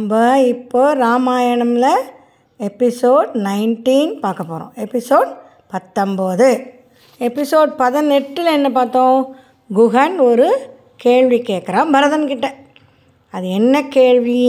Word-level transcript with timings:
நம்ம 0.00 0.38
இப்போ 0.40 0.94
ராமாயணமில் 0.94 2.06
episode 2.60 3.30
nineteen 3.46 4.12
பார்க்க 4.18 4.44
போகிறோம் 4.44 4.72
எபிசோட் 4.76 5.30
பத்தொம்போது. 5.72 6.48
எபிசோட் 7.18 7.70
பதினெட்டில் 7.76 8.46
என்ன 8.46 8.70
பார்த்தோம்? 8.70 9.36
குஹன் 9.70 10.16
ஒரு 10.18 10.46
கேள்வி 10.96 11.38
கேட்குறான் 11.40 11.92
பரதன்கிட்ட. 11.92 12.48
அது 13.34 13.50
என்ன 13.50 13.82
கேள்வி 13.88 14.40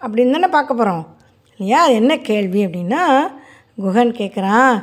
அப்படின்னு 0.00 0.30
தானே 0.30 0.48
பார்க்க 0.48 0.74
போகிறோம் 0.74 1.04
இல்லையா? 1.46 1.82
அது 1.82 1.94
என்ன 1.94 2.16
கேள்வி 2.18 2.66
அப்படின்னா 2.66 3.04
குஹன் 3.78 4.12
கேட்குறான் 4.18 4.74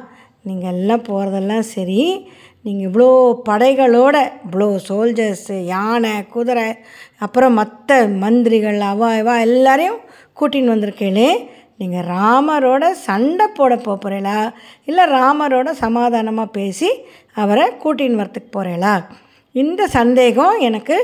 நீங்கள் 0.42 0.74
எல்லாம் 0.74 1.02
போகிறதெல்லாம் 1.02 1.68
சரி 1.76 2.28
நீங்கள் 2.62 2.88
இவ்வளோ 2.90 3.10
படைகளோட 3.50 4.16
இவ்வளோ 4.46 4.80
சோல்ஜர்ஸு 4.90 5.60
யானை 5.66 6.28
குதிரை 6.28 6.76
அப்புறம் 7.18 7.54
மற்ற 7.54 8.08
மந்திரிகள் 8.08 8.80
அவா 8.80 9.14
இவா 9.14 9.40
எல்லாரையும் 9.40 10.02
கூட்டின்னு 10.38 10.73
வந்திருக்கீங்களே 10.73 11.30
நீங்கள் 11.78 12.08
ராமரோட 12.16 12.84
சண்டை 13.08 13.46
போட 13.58 13.73
போகிறீங்களா 13.76 14.38
இல்லை 14.84 15.06
ராமரோட 15.18 15.70
சமாதானமாக 15.84 16.56
பேசி 16.58 16.90
அவரை 17.34 17.66
கூட்டின்னு 17.84 18.22
வரத்துக்கு 18.22 18.52
போகிறீங்களா 18.58 18.96
இந்த 19.56 19.82
சந்தேகம் 19.98 20.58
எனக்கு 20.59 20.98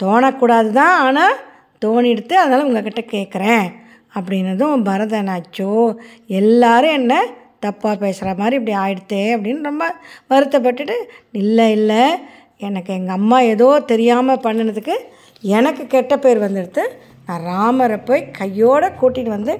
தோணக்கூடாது 0.00 0.70
தான் 0.72 0.96
ஆனால் 1.04 1.36
தோணிடுத்து 1.82 2.34
அதனால் 2.34 2.66
உங்ககிட்ட 2.66 3.02
கேட்குறேன் 3.14 3.66
அப்படின்னதும் 4.14 4.84
பரதனாச்சோ 4.88 5.72
எல்லாரும் 6.40 6.96
என்ன 7.00 7.14
தப்பாக 7.64 7.94
பேசுகிற 8.02 8.32
மாதிரி 8.34 8.56
இப்படி 8.56 8.74
ஆயிடுத்தே? 8.78 9.22
அப்படின்னு 9.34 9.68
ரொம்ப 9.70 9.84
வருத்தப்பட்டுட்டு 10.30 10.96
இல்லை 11.40 11.66
இல்லை. 11.72 12.02
எனக்கு 12.58 12.90
எங்கள் 12.94 13.16
அம்மா 13.16 13.38
ஏதோ 13.52 13.68
தெரியாமல் 13.92 14.42
பண்ணினதுக்கு 14.46 14.94
எனக்கு 15.44 15.82
கெட்ட 15.86 16.14
பேர் 16.18 16.38
வந்துடுத்து. 16.38 16.84
ராமரை 17.48 17.98
போய் 18.08 18.30
கையோடு 18.38 18.88
கூட்டிகிட்டு 19.00 19.36
வந்து 19.36 19.54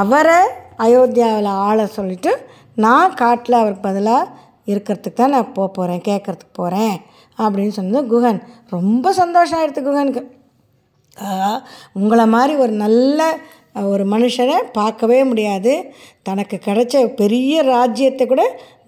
அவரை 0.00 0.38
அயோத்தியாவில் 0.86 1.50
ஆளை 1.66 1.86
சொல்லிவிட்டு 1.86 2.32
நான் 2.84 3.14
காட்டில் 3.14 3.60
அவருக்கு 3.60 3.86
பதிலாக 3.88 4.32
இருக்கிறதுக்கு 4.72 5.18
தான் 5.20 5.34
நான் 5.36 5.52
போக 5.52 5.68
போகிறேன் 5.68 6.02
கேட்குறதுக்கு 6.08 6.58
போகிறேன் 6.60 6.96
அப்படின்னு 7.38 7.76
சொன்னது 7.78 8.00
குகன். 8.12 8.40
ரொம்ப 8.74 9.12
சந்தோஷம் 9.12 9.58
ஆகிடுது 9.58 9.82
குகனுக்கு. 9.88 10.22
உங்களை 11.92 12.26
மாதிரி 12.26 12.54
ஒரு 12.64 12.74
நல்ல 12.84 13.20
ஒரு 13.92 14.04
மனுஷனை 14.04 14.58
பார்க்கவே 14.72 15.18
முடியாது. 15.24 15.72
தனக்கு 16.22 16.56
கிடைச்ச 16.66 17.14
பெரிய 17.14 17.62
ராஜ்யத்தை 17.62 18.24
கூட 18.26 18.44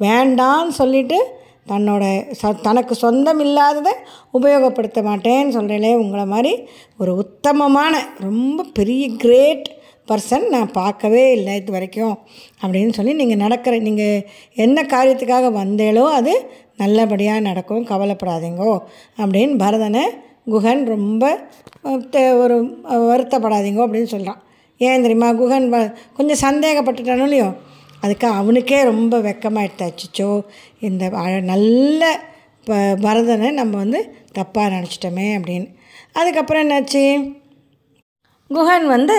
வேண்டான்னு 0.06 0.74
சொல்லிவிட்டு 0.80 1.18
தன்னோட 1.66 2.04
ச 2.42 2.60
தனக்கு 2.60 2.94
சொந்தம் 2.94 3.40
இல்லாததை 3.40 3.92
உபயோகப்படுத்த 4.32 5.02
மாட்டேன்னு 5.02 5.48
சொல்கிறேனே 5.48 5.94
உங்களை 5.94 6.24
மாதிரி 6.24 6.52
ஒரு 6.98 7.16
உத்தமமான 7.16 8.00
ரொம்ப 8.18 8.64
பெரிய 8.72 9.16
கிரேட் 9.16 9.68
பர்சன் 10.08 10.48
நான் 10.48 10.70
பார்க்கவே 10.70 11.32
இல்லை 11.32 11.54
இது 11.54 11.72
வரைக்கும் 11.72 12.18
அப்படின்னு 12.62 12.88
சொல்லி 12.88 13.12
நீங்கள் 13.12 13.36
நடக்கிற 13.36 13.78
நீங்கள் 13.78 14.24
என்ன 14.54 14.82
காரியத்துக்காக 14.82 15.52
வந்தேளோ 15.52 16.02
அது 16.02 16.32
நல்லபடியாக 16.76 17.40
நடக்கும் 17.40 17.86
கவலைப்படாதீங்கோ 17.86 18.72
அப்படின்னு 19.18 19.56
பரதனை 19.56 20.04
குகன் 20.46 20.86
ரொம்ப 20.86 21.24
ஒரு 22.38 22.56
வருத்தப்படாதீங்கோ 23.08 23.82
அப்படின்னு 23.86 24.04
சொல்கிறான் 24.04 24.40
ஏன் 24.80 25.02
தெரியுமா? 25.02 25.32
குகன் 25.32 25.66
கொஞ்சம் 26.16 26.42
சந்தேகப்பட்டுட்டானோ 26.42 27.22
இல்லையோ? 27.22 27.48
அதுக்கு 28.02 28.26
அவனுக்கே 28.40 28.78
ரொம்ப 28.92 29.14
வெக்கமாயிட்டாச்சுச்சோ 29.28 30.30
இந்த 30.88 31.04
நல்ல 31.52 32.02
ப 32.68 32.78
பரதனை 33.04 33.48
நம்ம 33.60 33.74
வந்து 33.82 34.00
தப்பாக 34.38 34.72
நினச்சிட்டோமே 34.74 35.28
அப்படின்னு. 35.36 35.68
அதுக்கப்புறம் 36.18 36.62
என்னாச்சு? 36.64 37.04
குஹன் 38.50 38.86
வந்து 38.96 39.16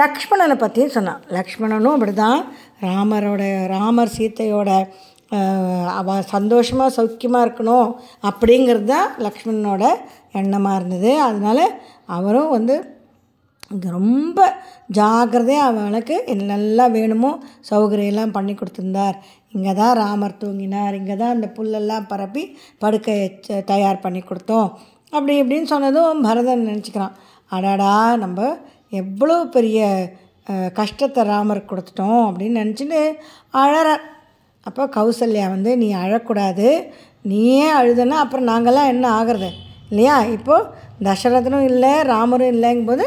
லக்ஷ்மணனை 0.00 0.56
பற்றியும் 0.62 0.94
சொன்னான். 0.96 1.20
லக்ஷ்மணனும் 1.36 1.94
அப்படி 1.96 2.12
தான் 2.24 2.40
ராமரோட 2.86 3.42
ராமர் 3.74 4.14
சீத்தையோட 4.16 4.70
அவ 5.98 6.16
சந்தோஷமாக 6.34 6.94
சௌக்கியமாக 6.96 7.46
இருக்கணும் 7.46 7.88
அப்படிங்கிறது 8.28 8.86
தான் 8.94 9.08
லக்ஷ்மணனோட 9.26 9.84
எண்ணமாக 10.40 10.78
இருந்தது. 10.80 11.10
அதனால் 11.28 11.64
அவரும் 12.16 12.54
வந்து 12.56 12.74
ரொம்ப 13.96 14.40
ஜாக்கிரதையாக 14.98 15.70
அவனுக்கு 15.70 16.16
என்னெல்லாம் 16.32 16.94
வேணுமோ 16.96 17.30
சௌகரியெல்லாம் 17.70 18.34
பண்ணி 18.36 18.52
கொடுத்துருந்தார். 18.54 19.16
இங்கே 19.54 19.72
தான் 19.80 19.94
ராமர் 20.02 20.40
தூங்கினார். 20.42 20.94
இங்கே 21.00 21.16
தான் 21.22 21.34
அந்த 21.36 21.48
புல்லெல்லாம் 21.56 22.06
பரப்பி 22.12 22.44
படுக்கை 22.82 23.16
தயார் 23.72 24.04
பண்ணி 24.04 24.22
கொடுத்தோம். 24.28 24.68
அப்படி 25.14 25.34
இப்படின்னு 25.42 25.72
சொன்னதும் 25.74 26.22
பரதன் 26.26 26.68
நினச்சிக்கிறான். 26.70 27.16
அடாடா 27.56 27.92
நம்ம 28.24 28.48
எவ்வளோ 29.02 29.36
பெரிய 29.56 29.80
கஷ்டத்தை 30.80 31.22
ராமருக்கு 31.32 31.70
கொடுத்துட்டோம் 31.72 32.24
அப்படின்னு 32.28 32.60
நினச்சிட்டு 32.62 33.00
அழற 33.62 33.88
அப்போ 34.68 34.82
கௌசல்யா 34.96 35.46
வந்து 35.54 35.70
நீ 35.82 35.88
அழக்கூடாது. 36.04 36.68
நீயே 37.30 37.68
அழுதுன்னா 37.78 38.16
அப்புறம் 38.24 38.48
நாங்கள்லாம் 38.50 38.92
என்ன 38.94 39.06
ஆகிறது? 39.18 39.48
இல்லையா? 39.90 40.16
இப்போது 40.36 40.68
தசரதனும் 41.06 41.66
இல்லை 41.70 41.92
ராமரும் 42.12 42.52
இல்லைங்கும்போது 42.54 43.04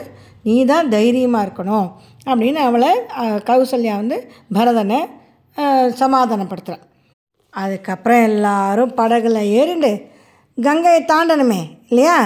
நீ 0.48 0.56
தான் 0.72 0.92
தைரியமாக 0.96 1.46
இருக்கணும் 1.46 1.88
அப்படின்னு 2.30 2.62
அவளை 2.68 2.92
கௌசல்யா 3.50 3.96
வந்து 4.02 4.18
பரதனை 4.58 5.00
சமாதானப்படுத்துகிறான் 6.02 6.86
அதுக்கப்புறம் 7.54 8.22
எல்லாரும் 8.30 8.94
படகுல 9.00 9.40
ஏறிண்டு 9.60 9.92
கங்கையை 10.58 11.02
தாண்டணுமே 11.12 11.62
இல்லையா? 11.90 12.18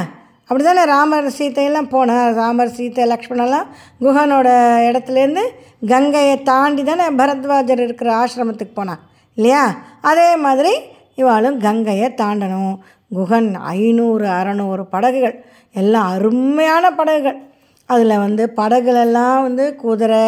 அப்படி 0.47 0.63
தானே 0.63 0.84
ராமர் 0.91 1.28
சீத்தையெல்லாம் 1.38 1.90
போனார். 1.94 2.31
ராமர் 2.40 2.74
சீத்தை 2.78 3.03
லக்ஷ்மணெல்லாம் 3.12 3.68
குஹனோட 4.03 4.47
இடத்துலேருந்து 4.88 5.44
கங்கையை 5.91 6.35
தாண்டி 6.50 6.84
தானே 6.90 7.06
பரத்வாஜர் 7.19 7.84
இருக்கிற 7.85 8.09
ஆசிரமத்துக்கு 8.22 8.74
போனான் 8.80 9.01
இல்லையா? 9.38 9.63
அதே 10.09 10.30
மாதிரி 10.45 10.74
இவாளும் 11.22 11.57
கங்கையை 11.66 12.09
தாண்டணும். 12.22 12.75
குகன் 13.18 13.50
ஐநூறு 13.78 14.28
அறநூறு 14.40 14.84
படகுகள் 14.94 15.35
எல்லாம் 15.75 16.09
அருமையான 16.16 16.91
படகுகள். 17.00 17.40
அதில் 17.89 18.21
வந்து 18.25 18.44
படகுலெல்லாம் 18.57 19.39
வந்து 19.47 19.66
குதிரை 19.75 20.25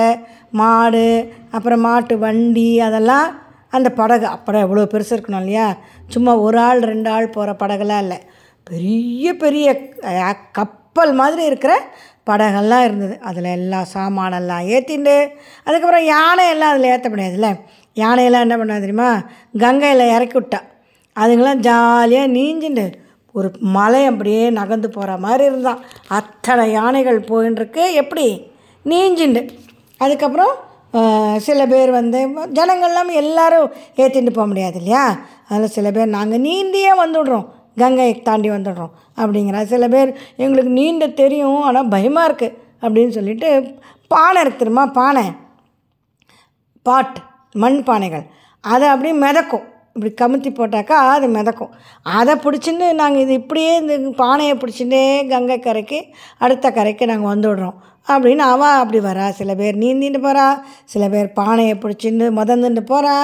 மாடு 0.60 1.08
அப்புறம் 1.52 1.84
மாட்டு 1.86 2.16
வண்டி 2.18 2.70
அதெல்லாம் 2.80 3.28
அந்த 3.76 3.90
படகு. 4.00 4.26
அப்புறம் 4.26 4.64
எவ்வளோ 4.66 4.84
பெருசு 4.94 5.14
இருக்கணும் 5.16 5.44
இல்லையா? 5.44 5.68
சும்மா 6.14 6.34
ஒரு 6.46 6.58
ஆள் 6.60 6.82
ரெண்டு 6.92 7.10
ஆள் 7.10 7.34
போகிற 7.36 7.54
படகுலாம் 7.62 8.04
இல்லை. 8.06 8.20
பெரிய 8.68 9.34
பெரிய 9.44 9.68
கப்பல் 10.58 11.14
மாதிரி 11.14 11.44
இருக்கிற 11.46 11.74
படகெல்லாம் 12.30 12.84
இருந்தது. 12.84 13.16
அதில் 13.30 13.50
எல்லா 13.58 13.80
சாமானெல்லாம் 13.94 14.68
ஏற்றிண்டு 14.76 15.16
அதுக்கப்புறம் 15.64 16.06
யானையெல்லாம் 16.16 16.74
அதில் 16.74 16.92
ஏற்ற 16.94 17.10
முடியாதுல்ல. 17.10 17.50
யானையெல்லாம் 18.04 18.46
என்ன 18.46 18.58
பண்ணா 18.58 18.78
தெரியுமா? 18.86 19.10
கங்கையில் 19.58 20.12
இறக்கி 20.16 20.38
விட்டா. 20.40 20.62
அதுங்களாம் 21.16 21.62
ஜாலியாக 21.68 22.34
நீஞ்சிண்டு 22.38 22.86
ஒரு 23.38 23.50
மலை 23.78 24.02
அப்படியே 24.12 24.44
நகர்ந்து 24.58 24.90
போகிற 24.96 25.18
மாதிரி 25.26 25.44
இருந்தான். 25.50 25.82
அத்தனை 26.18 26.66
யானைகள் 26.78 27.20
போயின்ட்டுருக்கு 27.30 27.84
எப்படி? 28.02 28.28
நீஞ்சிண்டு. 28.92 29.42
அதுக்கப்புறம் 30.04 30.54
சில 31.48 31.62
பேர் 31.72 31.92
வந்து 31.98 32.20
ஜனங்கள்லாம் 32.58 33.10
எல்லோரும் 33.22 33.72
ஏற்றிட்டு 34.02 34.32
போக 34.38 34.48
முடியாது 34.52 34.78
இல்லையா? 34.82 35.04
அதில் 35.50 35.76
சில 35.78 35.88
பேர் 35.96 36.16
நாங்கள் 36.18 36.44
நீந்தியே 36.48 36.92
வந்துடுறோம். 37.04 37.48
கங்கையை 37.82 38.14
தாண்டி 38.28 38.50
வந்துடுறோம் 38.56 38.94
அப்படிங்கிற 39.22 39.64
சில 39.74 39.88
பேர் 39.94 40.12
எங்களுக்கு 40.44 40.72
நீந்த 40.80 41.14
தெரியும் 41.22 41.62
ஆனால் 41.70 41.92
பயமாக 41.96 42.30
இருக்குது 42.32 42.58
அப்படின்னு 42.84 43.16
சொல்லிட்டு 43.18 43.50
பானை 44.14 44.42
இருக்கு 44.46 44.88
பானை. 45.00 45.26
பாட் 46.86 47.18
மண் 47.64 47.80
பானைகள் 47.90 48.26
அதை 48.64 48.88
அப்படியே 48.94 49.16
மிதக்கும். 49.24 49.66
இப்படி 49.98 50.14
கமுத்தி 50.22 50.50
போட்டாக்கா 50.56 50.96
அது 51.16 51.28
மிதக்கும். 51.28 51.70
அதை 52.04 52.34
பிடிச்சின்னு 52.36 52.94
நாங்கள் 52.94 53.22
இது 53.22 53.34
இப்படியே 53.34 53.76
இந்த 53.82 53.96
பானையை 54.16 54.56
பிடிச்சிட்டே 54.56 55.04
கங்கை 55.30 55.60
கரைக்கு 55.60 56.00
அடுத்த 56.38 56.72
கரைக்கு 56.72 57.06
நாங்கள் 57.06 57.32
வந்துவிடுறோம் 57.34 57.78
அப்படின்னு 58.08 58.44
அவன் 58.54 58.80
அப்படி 58.82 59.00
வரா. 59.06 59.28
சில 59.30 59.56
பேர் 59.56 59.78
நீந்திட்டு 59.78 60.20
போகிறா 60.26 60.48
சில 60.86 61.10
பேர் 61.10 61.30
பானையை 61.34 61.76
பிடிச்சின்னு 61.76 62.28
மதந்துட்டு 62.40 62.84
போகிறா 62.92 63.16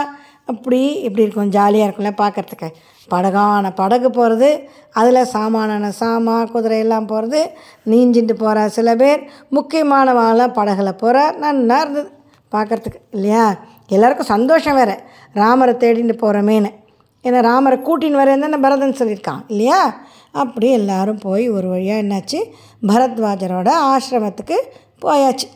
அப்படி 0.46 0.80
இப்படி 1.08 1.26
இருக்கும். 1.26 1.50
ஜாலியாக 1.50 1.90
இருக்கும்ல 1.90 2.14
பார்க்குறதுக்கு. 2.22 2.70
படகான 3.12 3.74
படகு 3.76 4.10
போகிறது 4.10 4.50
அதில் 4.94 5.30
சாமானான 5.34 5.92
சாமா 6.00 6.38
குதிரையெல்லாம் 6.54 7.08
போகிறது 7.08 7.42
நீஞ்சிட்டு 7.90 8.34
போகிற 8.34 8.68
சில 8.70 8.96
பேர். 8.96 9.22
முக்கியமானவாலாம் 9.52 10.58
படகுல 10.60 10.92
போகிற 11.04 11.32
நல்லா 11.32 11.80
இருந்தது. 11.82 12.10
பார்க்குறதுக்கு 12.56 13.00
இல்லையா? 13.12 13.44
எல்லாருக்கும் 13.92 14.32
சந்தோஷம் 14.34 14.76
வேறு. 14.76 14.96
ராமரை 15.34 15.74
தேடிட்டு 15.74 16.16
போகிறமேனு 16.24 16.70
ஏன்னா 17.26 17.40
ராமரை 17.42 17.78
கூட்டின்னு 17.78 18.22
வரேன் 18.22 18.40
தானே 18.40 18.58
பரதன் 18.58 19.00
சொல்லியிருக்கான் 19.00 19.42
இல்லையா? 19.48 19.80
அப்படி 20.32 20.68
எல்லாரும் 20.72 21.20
போய் 21.20 21.50
ஒரு 21.50 21.68
வழியாக 21.68 22.02
என்னாச்சு? 22.04 22.40
பரத்வாஜரோட 22.88 23.70
ஆசிரமத்துக்கு 23.92 24.58
போயாச்சு. 25.06 25.48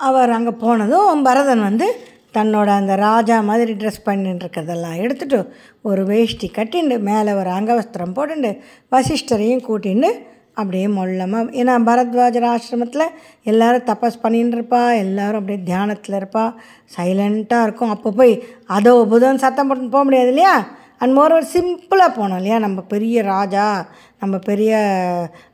அவர் 0.00 0.30
அங்கே 0.30 0.50
போனதும் 0.50 1.22
பரதன் 1.22 1.62
வந்து 1.62 1.86
தன்னோட 2.34 2.68
அந்த 2.80 2.94
ராஜா 2.96 3.40
மாதிரி 3.40 3.72
ட்ரெஸ் 3.72 4.02
பண்ணிட்டு 4.04 4.44
இருக்கிறதெல்லாம் 4.44 4.98
எடுத்துகிட்டு 5.02 5.38
ஒரு 5.82 6.04
வேஷ்டி 6.04 6.48
கட்டிண்டு 6.56 6.96
மேலே 6.98 7.32
ஒரு 7.32 7.50
அங்கவஸ்திரம் 7.50 8.16
போட்டுண்டு 8.16 8.50
வசிஷ்டரையும் 8.90 9.64
கூட்டின்னு 9.68 10.10
அப்படியே 10.60 10.86
மொல்லமாக 10.96 11.52
ஏன்னா 11.60 11.72
பரத்வாஜர் 11.88 12.46
ஆசிரமத்தில் 12.52 13.12
எல்லோரும் 13.50 13.86
தபஸ் 13.90 14.22
பண்ணின்னு 14.22 14.56
இருப்பா 14.56 14.80
எல்லோரும் 15.02 15.40
அப்படியே 15.40 15.60
தியானத்தில் 15.68 16.16
இருப்பா. 16.20 16.44
சைலண்ட்டாக 16.96 17.66
இருக்கும். 17.66 17.92
அப்போ 17.94 18.10
போய் 18.20 18.34
அதோ 18.76 18.94
புதன் 19.12 19.42
சத்தம் 19.44 19.68
போட்டு 19.68 19.94
போக 19.94 20.04
முடியாது 20.08 20.32
இல்லையா? 20.34 20.54
அண்ட் 21.00 21.14
மோரோவர் 21.18 21.52
சிம்பிளாக 21.54 22.10
போனோம் 22.18 22.40
இல்லையா? 22.40 22.58
நம்ம 22.66 22.78
பெரிய 22.94 23.16
ராஜா 23.34 23.66
நம்ம 24.20 24.34
பெரிய 24.50 24.72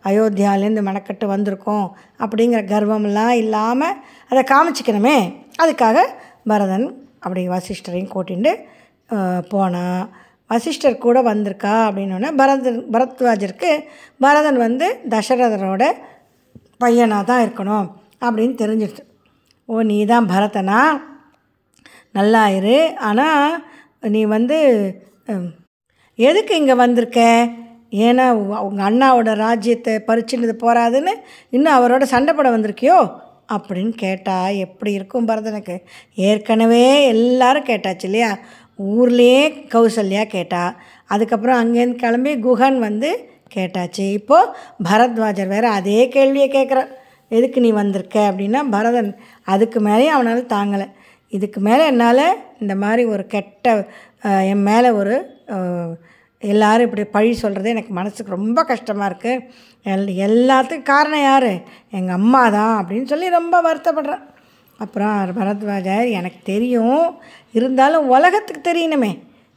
அயோத்தியாலேருந்து 0.09 0.87
மெனக்கட்டு 0.89 1.27
வந்திருக்கோம் 1.35 1.87
அப்படிங்கிற 2.25 2.61
கர்வமெல்லாம் 2.73 3.35
இல்லாமல் 3.45 3.97
அதை 4.31 4.43
காமிச்சிக்கணுமே. 4.53 5.17
அதுக்காக 5.63 5.99
பரதன் 6.51 6.87
அப்படி 7.25 7.43
வசிஷ்டரையும் 7.49 8.13
கூட்டிகிட்டு 8.15 8.53
போனான் 9.53 10.05
வசிஷ்டர் 10.53 10.99
கூட 10.99 11.19
வந்திருக்கா 11.23 11.75
அப்படின்னோடனே 11.87 12.31
பரதன் 12.37 12.83
பரத்வாஜருக்கு 12.95 13.71
பரதன் 14.21 14.59
வந்து 14.59 14.87
தசரதரோட 15.09 15.85
பையனாக 16.81 17.25
தான் 17.25 17.45
இருக்கணும் 17.47 17.87
அப்படின்னு 18.23 18.55
தெரிஞ்சிடுச்சு 18.55 19.05
ஓ 19.69 19.83
நீ 19.83 20.05
தான் 20.05 20.31
பரதனா? 20.31 20.79
நல்லா 22.13 22.43
இரு. 22.49 22.79
ஆனால் 22.99 23.53
நீ 24.15 24.25
வந்து 24.25 24.57
எதுக்கு 26.19 26.55
இங்கே 26.57 26.75
வந்திருக்க? 26.75 27.21
ஏன்னா 28.07 28.25
உங்கள் 28.67 28.87
அண்ணாவோட 28.89 29.31
ராஜ்யத்தை 29.37 29.95
பறிச்சுன்னு 30.09 30.55
போகாதுன்னு 30.65 31.13
இன்னும் 31.49 31.77
அவரோட 31.77 32.05
சண்டை 32.15 32.33
போட 32.35 32.51
வந்திருக்கியோ? 32.51 32.99
அப்படின்னு 33.53 33.93
கேட்டால் 34.05 34.59
எப்படி 34.67 34.93
இருக்கும் 34.93 35.29
பரதனுக்கு? 35.29 35.77
ஏற்கனவே 36.29 36.85
எல்லாரும் 37.15 37.69
கேட்டாச்சு 37.71 38.05
இல்லையா? 38.05 38.31
ஊர்லேயே 38.91 39.43
கௌசல்யா 39.75 40.25
கேட்டா. 40.35 40.63
அதுக்கப்புறம் 41.15 41.61
அங்கேருந்து 41.63 42.03
கிளம்பி 42.05 42.33
குஹன் 42.47 42.79
வந்து 42.89 43.11
கேட்டாச்சு. 43.55 44.05
இப்போது 44.19 44.53
பரத்வாஜர் 44.89 45.53
வேறு 45.55 45.69
அதே 45.79 46.01
கேள்வியை 46.17 46.49
கேட்குறான் 46.57 46.91
எதுக்கு 47.37 47.59
நீ 47.65 47.71
வந்திருக்க? 47.81 48.19
அப்படின்னா 48.31 48.61
பரதன் 48.75 49.11
அதுக்கு 49.53 49.79
மேலேயும் 49.89 50.17
அவனால் 50.17 50.53
தாங்கலை. 50.55 50.87
இதுக்கு 51.37 51.61
மேலே 51.67 51.85
என்னால் 51.91 52.25
இந்த 52.63 52.75
மாதிரி 52.85 53.03
ஒரு 53.13 53.25
கெட்ட 53.35 53.75
என் 54.53 54.67
மேலே 54.71 54.89
ஒரு 55.01 55.15
எல்லோரும் 56.43 56.87
இப்படி 56.87 57.05
பழி 57.15 57.31
சொல்கிறது 57.41 57.73
எனக்கு 57.73 57.93
மனசுக்கு 57.99 58.37
ரொம்ப 58.37 58.61
கஷ்டமாக 58.71 59.09
இருக்குது 59.11 59.45
எல் 59.93 60.09
எல்லாத்துக்கும் 60.27 60.91
காரணம் 60.91 61.25
யார்? 61.29 61.53
எங்கள் 61.99 62.19
அம்மா 62.19 62.43
தான் 62.57 62.75
அப்படின்னு 62.81 63.11
சொல்லி 63.13 63.29
ரொம்ப 63.39 63.55
வருத்தப்படுறேன். 63.67 64.25
அப்புறம் 64.85 65.33
பரத்வாஜர் 65.39 66.09
எனக்கு 66.19 66.41
தெரியும். 66.53 67.03
இருந்தாலும் 67.59 68.07
உலகத்துக்கு 68.17 68.63
தெரியணுமே. 68.71 69.13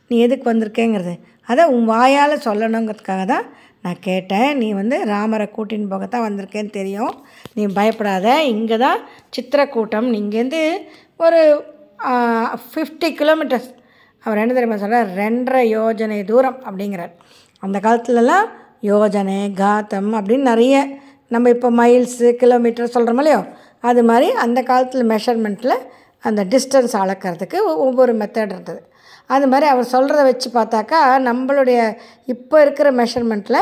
நீ 0.09 0.15
எதுக்கு 0.25 0.45
வந்திருக்கேங்கிறது. 0.51 1.13
அதை 1.51 1.63
உன் 1.75 1.85
வாயால் 1.93 2.43
சொல்லணுங்கிறதுக்காக 2.47 3.23
தான் 3.33 3.45
நான் 3.85 4.03
கேட்டேன். 4.09 4.49
நீ 4.61 4.67
வந்து 4.81 4.97
ராமரை 5.13 5.47
கூட்டின்னு 5.55 5.91
போகத்தான் 5.93 6.25
வந்திருக்கேன்னு 6.27 6.71
தெரியும். 6.79 7.13
நீ 7.55 7.63
பயப்படாத. 7.79 8.27
இங்கே 8.53 8.77
தான் 8.85 8.99
சித்திரக்கூட்டம். 9.35 10.09
இங்கேருந்து 10.21 10.61
ஒரு 11.25 11.41
ஃபிஃப்டி 12.71 13.09
கிலோமீட்டர்ஸ் 13.19 13.69
அவர் 14.23 14.41
என்ன 14.43 14.53
தெரியுமா 14.55 14.77
சொல்கிறார் 14.83 15.09
ரெண்டரை 15.21 15.63
யோஜனை 15.77 16.19
தூரம் 16.31 16.59
அப்படிங்கிறார். 16.67 17.13
அந்த 17.63 17.77
காலத்துலலாம் 17.85 18.47
யோஜனை 18.91 19.39
காத்தம் 19.61 20.09
அப்படின்னு 20.17 20.49
நிறைய 20.51 20.75
நம்ம 21.33 21.51
இப்போ 21.55 21.69
மைல்ஸு 21.79 22.27
கிலோமீட்டர் 22.41 22.93
சொல்கிறோம் 22.95 23.21
இல்லையோ? 23.21 23.39
அது 23.89 24.01
மாதிரி 24.09 24.27
அந்த 24.43 24.59
காலத்தில் 24.69 25.09
மெஷர்மெண்ட்டில் 25.13 25.75
அந்த 26.27 26.41
டிஸ்டன்ஸ் 26.53 26.95
அளக்கிறதுக்கு 27.03 27.57
ஒவ்வொரு 27.85 28.13
மெத்தட் 28.21 28.53
இருந்தது. 28.53 28.81
அது 29.33 29.45
மாதிரி 29.51 29.65
அவர் 29.73 29.91
சொல்கிறத 29.93 30.21
வச்சு 30.29 30.49
பார்த்தாக்கா 30.57 30.99
நம்மளுடைய 31.27 31.79
இப்போ 32.33 32.55
இருக்கிற 32.65 32.87
மெஷர்மெண்ட்டில் 33.01 33.61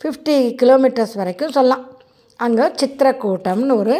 ஃபிஃப்டி 0.00 0.36
கிலோமீட்டர்ஸ் 0.60 1.14
வரைக்கும் 1.20 1.54
சொல்லலாம். 1.56 1.84
அங்கே 2.40 2.66
சித்திரக்கூட்டம்னு 2.80 3.74
ஒரு 3.82 3.96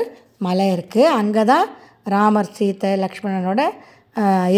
மலை 0.47 0.67
இருக்குது 0.77 1.15
அங்கே 1.21 1.43
தான் 1.53 1.67
ராமர் 2.15 2.55
சீத்தை 2.59 2.91
லக்ஷ்மணனோட 3.05 3.63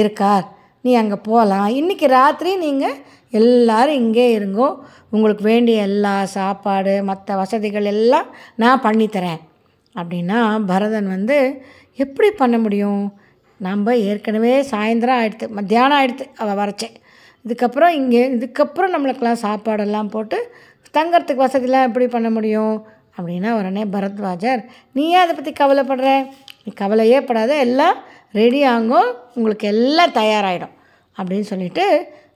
இருக்கார். 0.01 0.45
நீ 0.85 0.93
அங்கே 1.03 1.19
போகலாம் 1.29 1.71
இன்றைக்கி 1.81 2.07
ராத்திரி 2.19 2.53
நீங்கள் 2.67 2.99
எல்லாரும் 3.41 4.01
இங்கே 4.03 4.27
இருங்கோ. 4.37 4.69
உங்களுக்கு 5.15 5.45
வேண்டிய 5.53 5.87
எல்லா 5.89 6.15
சாப்பாடு 6.37 6.95
மற்ற 7.11 7.37
வசதிகள் 7.41 7.89
எல்லாம் 7.95 8.29
நான் 8.63 8.85
பண்ணித்தரேன். 8.87 9.41
அப்படின்னா 9.95 10.39
பரதன் 10.71 11.09
வந்து 11.17 11.39
எப்படி 12.05 12.29
பண்ண 12.31 12.57
முடியும்? 12.59 13.03
நம்ம 13.61 13.97
ஏற்கனவே 14.11 14.53
சாயந்தரம் 14.71 15.19
ஆகிடுது 15.23 15.47
மத்தியானம் 15.57 15.99
ஆகிடுது 15.99 16.25
அவள் 16.43 16.59
வரைச்சேன் 16.61 16.95
இதுக்கப்புறம் 17.45 17.93
இங்கே 18.01 18.23
இதுக்கப்புறம் 18.37 18.93
நம்மளுக்கெல்லாம் 18.95 19.43
சாப்பாடெல்லாம் 19.45 20.13
போட்டு 20.15 20.39
தங்கறதுக்கு 20.99 21.45
வசதிலாம் 21.47 21.87
எப்படி 21.89 22.07
பண்ண 22.15 22.31
முடியும்? 22.31 22.77
அப்படின்னா 23.17 23.51
உடனே 23.59 23.83
பரத்வாஜர் 23.95 24.61
நீ 24.93 25.03
ஏன் 25.15 25.23
அதை 25.25 25.33
பற்றி 25.35 25.53
கவலைப்படுற? 25.53 26.11
நீ 26.65 26.71
கவலையே 26.83 27.19
படாத 27.21 27.53
எல்லாம் 27.67 27.97
ரெடி 28.41 28.61
ஆகும் 28.75 29.09
உங்களுக்கு 29.35 29.67
எல்லாம் 29.75 30.17
தயாராகிடும் 30.21 30.75
அப்படின்னு 31.17 31.47
சொல்லிட்டு 31.53 31.87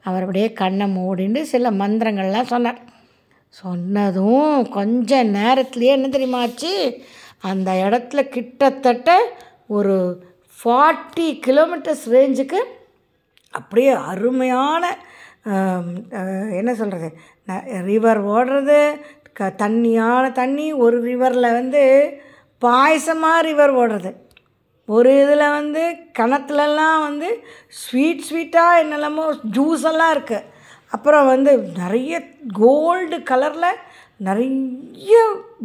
அவர் 0.09 0.25
அப்படியே 0.25 0.49
கண்ணை 0.61 0.87
மூடிண்டு 0.97 1.41
சில 1.53 1.71
மந்திரங்கள்லாம் 1.81 2.53
சொன்னார். 2.55 2.81
சொன்னதும் 3.55 4.69
கொஞ்ச 4.77 5.11
நேரத்துலேயே 5.39 5.93
என்ன 5.99 6.09
தெரியுமா 6.09 6.41
ஆச்சு? 6.41 6.73
அந்த 7.51 7.71
இடத்துல 7.87 8.21
கிட்டத்தட்ட 8.37 9.11
ஒரு 9.77 9.97
ஃபார்ட்டி 10.59 11.29
கிலோமீட்டர்ஸ் 11.47 12.05
ரேஞ்சுக்கு 12.15 12.61
அப்படியே 13.55 13.93
அருமையான 14.11 14.85
என்ன 16.61 16.71
சொல்கிறது 16.81 17.09
ரிவர் 17.91 18.21
ஓடுறது 18.37 18.79
க 19.39 19.49
தண்ணியான 19.63 20.25
தண்ணி 20.41 20.67
ஒரு 20.85 20.97
ரிவரில் 21.09 21.57
வந்து 21.59 21.83
பாயசமாக 22.63 23.45
ரிவர் 23.49 23.73
ஓடுறது. 23.81 24.11
ஒரு 24.89 25.11
இதில் 25.23 25.55
வந்து 25.59 25.83
கிணத்துலலாம் 26.19 27.01
வந்து 27.07 27.29
ஸ்வீட் 27.81 28.25
ஸ்வீட்டாக 28.27 28.81
என்னெல்லாமோ 28.83 29.25
ஜூஸ் 29.57 29.85
எல்லாம் 29.91 30.13
இருக்குது 30.17 30.49
அப்புறம் 30.93 31.27
வந்து 31.33 31.53
நிறைய 31.81 32.15
கோல்டு 32.61 33.17
கலரில் 33.31 33.81
நிறைய 34.29 35.15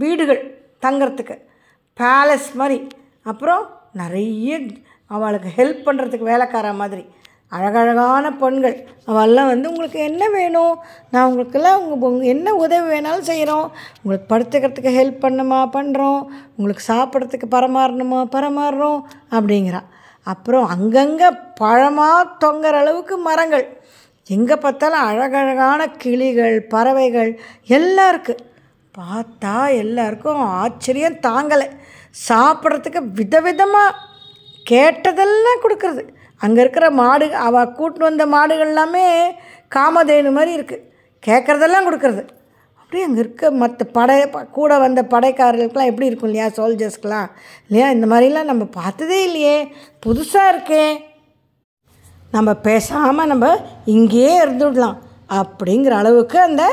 வீடுகள் 0.04 0.42
தங்கிறதுக்கு. 0.86 1.36
பேலஸ் 2.00 2.52
மாதிரி. 2.54 2.88
அப்புறம் 3.24 3.64
நிறைய 3.94 4.60
அவளுக்கு 5.08 5.50
ஹெல்ப் 5.58 5.88
பண்ணுறதுக்கு 5.88 6.32
வேலைக்கார 6.32 6.74
மாதிரி. 6.74 7.06
அழகழகான 7.50 8.34
பெண்கள். 8.34 8.90
அவெல்லாம் 9.08 9.50
வந்து 9.52 9.70
உங்களுக்கு 9.70 10.00
என்ன 10.00 10.30
வேணும்? 10.30 10.76
நான் 11.12 11.26
உங்களுக்கெல்லாம் 11.26 11.88
உங்கள் 11.88 12.28
என்ன 12.34 12.54
உதவி 12.54 12.86
வேணாலும் 12.94 13.28
செய்கிறோம் 13.30 13.72
உங்களுக்கு 14.02 14.36
படுத்துக்கிறதுக்கு 14.36 14.94
ஹெல்ப் 15.00 15.24
பண்ணுமா? 15.26 15.60
பண்ணுறோம் 15.76 16.22
உங்களுக்கு 16.56 16.94
சாப்பிட்றதுக்கு 16.94 17.48
பரமாறணுமா 17.52 18.22
பரமாறுறோம் 18.36 19.02
அப்படிங்கிறா. 19.32 19.82
அப்புறம் 20.24 20.68
அங்கங்கே 20.68 21.30
பழமாக 21.56 22.48
தொங்குற 22.48 22.74
அளவுக்கு 22.84 23.18
மரங்கள். 23.18 23.80
எங்கே 24.28 24.56
பார்த்தாலும் 24.56 25.06
அழகழகான 25.10 25.88
கிளிகள் 25.88 26.58
பறவைகள் 26.64 27.40
எல்லாம் 27.66 28.12
இருக்குது 28.16 28.50
பார்த்தா 28.98 29.78
எல்லாருக்கும் 29.78 30.42
ஆச்சரியம் 30.62 31.22
தாங்கலை. 31.28 31.68
சாப்பிட்றதுக்கு 32.16 33.02
விதவிதமாக 33.20 33.98
கேட்டதெல்லாம் 34.66 35.64
கொடுக்குறது. 35.64 36.04
அங்கே 36.42 36.62
இருக்கிற 36.64 36.86
மாடு 37.00 37.26
அவள் 37.48 37.74
கூட்டின்னு 37.78 38.08
வந்த 38.10 38.26
மாடுகள் 38.36 38.72
எல்லாமே 38.74 39.06
காமதேனு 39.76 40.32
மாதிரி 40.38 40.52
இருக்குது 40.58 40.86
கேட்குறதெல்லாம் 41.24 41.88
கொடுக்குறது. 41.88 42.24
அப்படியே 42.82 43.04
அங்கே 43.08 43.22
இருக்க 43.24 43.52
மற்ற 43.62 43.86
படை 43.98 44.16
கூட 44.58 44.78
வந்த 44.86 45.02
படைக்காரர்களுக்கெல்லாம் 45.12 45.92
எப்படி 45.92 46.10
இருக்கும் 46.10 46.30
இல்லையா 46.30 46.48
சோல்ஜர்ஸ்க்கெலாம் 46.58 47.30
இல்லையா 47.68 47.88
இந்த 47.96 48.08
மாதிரிலாம் 48.14 48.52
நம்ம 48.52 48.64
பார்த்ததே 48.80 49.20
இல்லையே. 49.28 49.58
புதுசாக 50.06 50.52
இருக்கே. 50.54 50.86
நம்ம 52.36 52.50
பேசாமல் 52.68 53.32
நம்ம 53.32 53.48
இங்கேயே 53.96 54.34
இருந்துடலாம். 54.44 54.98
அப்படிங்கிற 55.40 55.94
அளவுக்கு 56.02 56.38
அந்த 56.48 56.64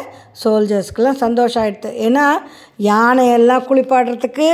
சோல்ஜர்ஸ்க்கெலாம் 0.43 1.23
சந்தோஷம் 1.25 1.63
ஆகிடுது 1.63 1.91
ஏன்னா 2.07 2.25
யானையெல்லாம் 2.91 3.67
குளிப்பாடுறதுக்கு 3.69 4.49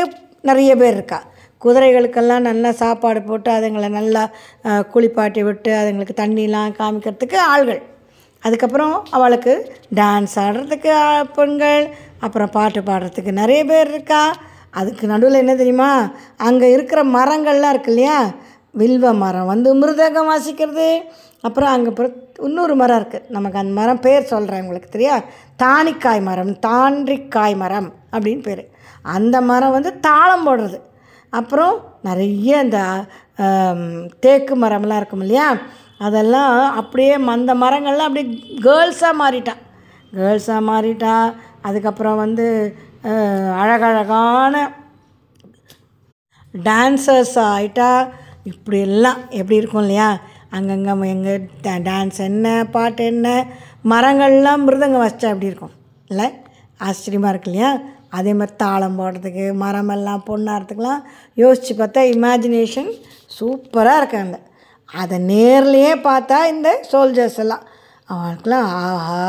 நிறைய 0.49 0.71
பேர் 0.81 0.97
இருக்கா. 0.99 1.21
குதிரைகளுக்கெல்லாம் 1.65 2.47
நல்லா 2.49 2.71
சாப்பாடு 2.81 3.21
போட்டு 3.29 3.51
அதுங்களை 3.57 3.89
நல்லா 3.99 4.23
குளிப்பாட்டி 4.95 5.43
விட்டு 5.49 5.71
அதுங்களுக்கு 5.81 6.15
தண்ணிலாம் 6.23 6.75
காமிக்கிறதுக்கு 6.81 7.39
ஆள்கள். 7.53 7.83
அதுக்கப்புறம் 8.47 8.97
அவளுக்கு 9.17 9.53
டான்ஸ் 10.01 10.35
ஆடுறதுக்கு 10.45 10.91
பெண்கள். 11.37 11.85
அப்புறம் 12.27 12.53
பாட்டு 12.57 12.81
பாடுறதுக்கு 12.89 13.33
நிறைய 13.43 13.61
பேர் 13.71 13.91
இருக்கா. 13.95 14.23
அதுக்கு 14.81 15.05
நடுவில் 15.13 15.41
என்ன 15.43 15.55
தெரியுமா? 15.63 15.91
அங்கே 16.49 16.69
இருக்கிற 16.77 17.01
மரங்கள்லாம் 17.17 17.75
இருக்கு 17.75 17.93
இல்லையா? 17.95 18.19
வில்வ 18.81 19.09
மரம் 19.23 19.51
வந்து 19.53 19.71
மிருதகம் 19.81 20.31
வாசிக்கிறது. 20.33 20.89
அப்புறம் 21.49 21.73
அங்கே 21.75 21.91
இன்னொரு 22.47 22.75
மரம் 22.81 22.99
இருக்குது 23.01 23.27
நமக்கு 23.35 23.61
அந்த 23.61 23.73
மரம் 23.81 24.05
பேர் 24.07 24.31
சொல்கிறேன் 24.35 24.63
உங்களுக்கு 24.65 24.89
தெரியா? 24.95 25.17
தானிக்காய் 25.63 26.23
மரம் 26.29 26.53
தாண்டிக்காய் 26.69 27.57
மரம் 27.63 27.89
அப்படின்னு 28.15 28.43
பேர். 28.49 28.65
அந்த 29.17 29.37
மரம் 29.51 29.75
வந்து 29.77 29.91
தாளம் 30.07 30.47
போடுறது. 30.47 30.79
அப்புறம் 31.39 31.75
நிறைய 32.09 32.61
இந்த 32.67 32.81
தேக்கு 34.25 34.55
மரம்லாம் 34.65 35.01
இருக்கும் 35.01 35.25
இல்லையா? 35.25 35.49
அதெல்லாம் 36.07 36.55
அப்படியே 36.81 37.15
அந்த 37.35 37.53
மரங்கள்லாம் 37.65 38.09
அப்படியே 38.11 38.29
கேர்ள்ஸாக 38.67 39.21
மாறிட்டா. 39.23 39.55
கேர்ள்ஸாக 40.19 40.69
மாறிட்டா. 40.71 41.15
அதுக்கப்புறம் 41.69 42.23
வந்து 42.25 42.47
அழகழகான 43.63 44.55
டான்சர்ஸ் 46.55 47.37
ஆகிட்டா 47.53 47.89
இப்படி 48.51 48.79
எல்லாம் 48.89 49.21
எப்படி 49.41 49.61
இருக்கும் 49.61 49.85
இல்லையா? 49.85 50.09
அங்கங்கே 50.57 50.95
எங்கே 51.15 51.35
டான்ஸ் 51.89 52.21
என்ன 52.31 52.47
பாட்டு 52.75 53.05
என்ன 53.13 53.29
மரங்கள்லாம் 53.93 54.65
மிருதங்கம் 54.67 55.05
வச்சா 55.07 55.33
எப்படி 55.33 55.51
இருக்கும்? 55.51 55.75
இல்லை? 56.11 56.29
ஆச்சரியமாக 56.89 57.33
இருக்கு 57.33 57.51
இல்லையா? 57.51 57.71
அதே 58.17 58.33
மாதிரி 58.39 58.55
தாளம் 58.63 58.99
போடுறதுக்கு 59.01 59.45
மரமெல்லாம் 59.63 60.27
பொண்ணாகிறதுக்கெலாம் 60.29 61.05
யோசித்து 61.37 61.75
பார்த்தா 61.81 62.03
இமேஜினேஷன் 62.15 62.91
சூப்பராக 63.37 64.01
இருக்காங்க. 64.03 64.37
அதை 64.91 65.17
நேர்லேயே 65.33 65.93
பார்த்தா 66.09 66.39
இந்த 66.55 66.69
சோல்ஜர்ஸ் 66.91 67.41
எல்லாம். 67.45 67.65
அவனுக்குலாம் 68.09 68.69
ஆஹா 68.83 69.21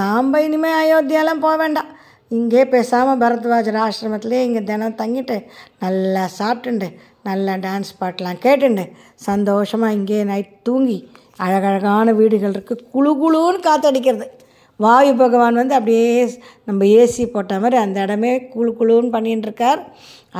நாம் 0.00 0.38
இனிமேல் 0.46 0.78
அயோத்தியாலாம் 0.82 1.44
போக 1.46 1.56
வேண்டாம். 1.62 1.90
இங்கே 2.30 2.62
பேசாமல் 2.74 3.20
பரத்வாஜர் 3.22 3.78
ஆசிரமத்திலே 3.86 4.38
இங்கே 4.46 4.62
தினம் 4.70 4.98
தங்கிட்டு 5.00 5.36
நல்லா 5.82 6.22
சாப்பிட்டுண்டு 6.38 6.88
நல்லா 7.28 7.52
டான்ஸ் 7.66 7.92
பாட்டெலாம் 8.00 8.40
கேட்டுண்டு 8.46 8.84
சந்தோஷமாக 9.28 9.96
இங்கே 9.98 10.18
நைட் 10.30 10.54
தூங்கி 10.68 10.96
அழகழகான 11.44 12.08
வீடுகள் 12.20 12.54
இருக்குது 12.56 12.84
குளு 12.94 13.12
குளுன்னு 13.20 13.60
காற்றடிக்கிறது 13.66 14.26
வாயு 14.80 15.12
பகவான் 15.14 15.54
வந்து 15.54 15.74
அப்படியே 15.74 16.06
நம்ம 16.64 16.84
ஏசி 17.00 17.24
போட்ட 17.26 17.58
மாதிரி 17.58 17.76
அந்த 17.76 17.98
இடமே 18.00 18.32
குளு 18.54 18.70
குளுன்னு 18.78 19.14
பண்ணின்னு 19.16 19.46
இருக்கார் 19.48 19.80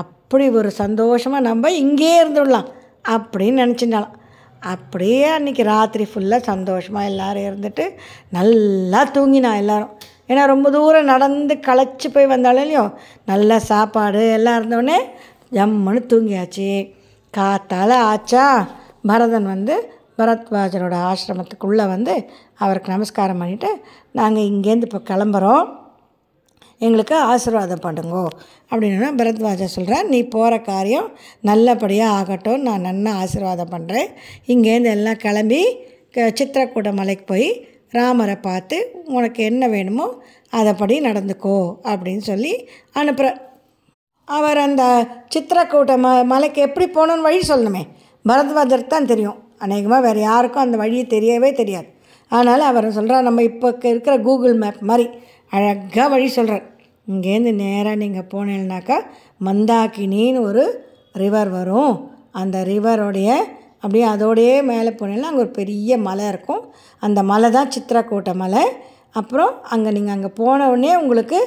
அப்படி 0.03 0.47
ஒரு 0.50 0.71
சந்தோஷமாக 0.83 1.47
நம்ம 1.49 1.71
இங்கேயே 1.83 2.17
இருந்துடலாம் 2.25 2.69
அப்படின்னு 3.09 3.62
நினச்சிருந்தாலாம் 3.64 4.14
அப்படியே 4.73 5.25
அன்றைக்கி 5.31 5.62
ராத்திரி 5.64 6.05
ஃபுல்லாக 6.11 6.49
சந்தோஷமாக 6.50 7.09
எல்லோரும் 7.11 7.47
இருந்துட்டு 7.49 7.85
நல்லா 8.31 9.00
தூங்கினா 9.14 9.50
எல்லோரும். 9.62 9.93
ஏன்னா 10.29 10.43
ரொம்ப 10.47 10.71
தூரம் 10.71 11.11
நடந்து 11.12 11.55
களைச்சி 11.67 12.09
போய் 12.12 12.26
வந்தாலும் 12.26 12.64
இல்லையோ 12.67 12.85
நல்லா 13.25 13.57
சாப்பாடு 13.71 14.23
எல்லாம் 14.33 14.59
இருந்தோடனே 14.61 14.99
ஜம்முன்னு 15.53 16.03
தூங்கியாச்சு. 16.12 16.71
காத்தால் 17.35 17.95
ஆச்சா 18.11 18.47
பரதன் 19.07 19.47
வந்து 19.47 19.75
பரத்வாஜரோட 20.18 21.12
ஆசிரமத்துக்குள்ளே 21.12 21.87
வந்து 21.87 22.30
அவருக்கு 22.54 22.90
நமஸ்காரம் 22.90 23.42
பண்ணிவிட்டு 23.42 23.66
நாங்கள் 24.12 24.42
இங்கேருந்து 24.42 24.94
இப்போ 24.94 25.14
கிளம்புறோம். 25.14 25.83
எங்களுக்கு 26.78 27.16
ஆசீர்வாதம் 27.16 27.80
பண்ணுங்கோ. 27.83 28.26
அப்படின்னா 28.71 29.09
பரத்வாஜர் 29.16 29.64
சொல்கிறார் 29.64 30.06
நீ 30.06 30.23
போகிற 30.23 30.61
காரியம் 30.61 31.11
நல்லபடியாக 31.40 32.14
ஆகட்டும். 32.14 32.62
நான் 32.62 32.80
நல்லா 32.80 33.12
ஆசீர்வாதம் 33.12 33.71
பண்ணுறேன் 33.71 34.06
இங்கேருந்து 34.47 34.85
எல்லாம் 34.85 35.16
கிளம்பி 35.16 35.76
க- 36.12 36.33
சித்திரக்கூட 36.42 36.92
மலைக்கு 36.92 37.25
போய் 37.25 37.68
ராமரை 37.90 38.37
பார்த்து 38.37 38.90
உனக்கு 39.04 39.44
என்ன 39.44 39.68
வேணுமோ 39.68 40.14
அதைப்படி 40.52 41.00
நடந்துக்கோ. 41.00 41.75
அப்படின்னு 41.83 42.18
சொல்லி 42.18 42.68
அனுப்புகிற 42.92 43.52
அவர் 44.25 44.59
அந்த 44.59 45.06
சித்திரக்கூட்ட 45.37 45.97
ம 45.97 46.25
மலைக்கு 46.25 46.61
எப்படி 46.62 46.90
போகணுன்னு 46.90 47.21
வழி 47.21 47.38
சொல்லணுமே. 47.38 47.83
பரத்வாஜருக்கு 48.28 48.87
தான் 48.87 49.06
தெரியும். 49.06 49.44
அநேகமாக 49.64 50.04
வேறு 50.06 50.21
யாருக்கும் 50.28 50.64
அந்த 50.66 50.76
வழியை 50.83 51.04
தெரியவே 51.14 51.50
தெரியாது. 51.61 51.88
அதனால் 52.33 52.62
அவர் 52.71 52.87
சொல்கிறார் 52.99 53.26
நம்ம 53.28 53.42
இப்போ 53.50 53.68
இருக்கிற 53.92 54.14
கூகுள் 54.26 54.56
மேப் 54.62 54.80
மாதிரி 54.90 55.06
அழகாக 55.56 56.06
வழி 56.14 56.28
சொல்கிறார் 56.37 56.64
இங்கேருந்து 57.06 57.52
நேராக 57.64 58.00
நீங்கள் 58.02 58.28
போனீங்கன்னாக்கா 58.33 58.97
மந்தாக்கினின்னு 59.47 60.40
ஒரு 60.49 60.64
ரிவர் 61.23 61.50
வரும். 61.59 61.94
அந்த 62.40 62.56
ரிவரோடைய 62.71 63.30
அப்படியே 63.83 64.04
அதோடையே 64.12 64.56
மேலே 64.71 64.90
போனீங்கன்னா 64.99 65.30
அங்கே 65.30 65.42
ஒரு 65.44 65.52
பெரிய 65.61 65.97
மலை 66.06 66.26
இருக்கும். 66.33 66.62
அந்த 67.02 67.21
மலை 67.30 67.49
தான் 67.56 67.73
சித்திரக்கூட்ட 67.75 68.33
மலை. 68.42 68.62
அப்புறம் 69.21 69.52
அங்கே 69.75 69.90
நீங்கள் 69.97 70.14
அங்கே 70.16 70.30
போன 70.40 70.68
உடனே 70.73 70.92
உங்களுக்கு 71.02 71.40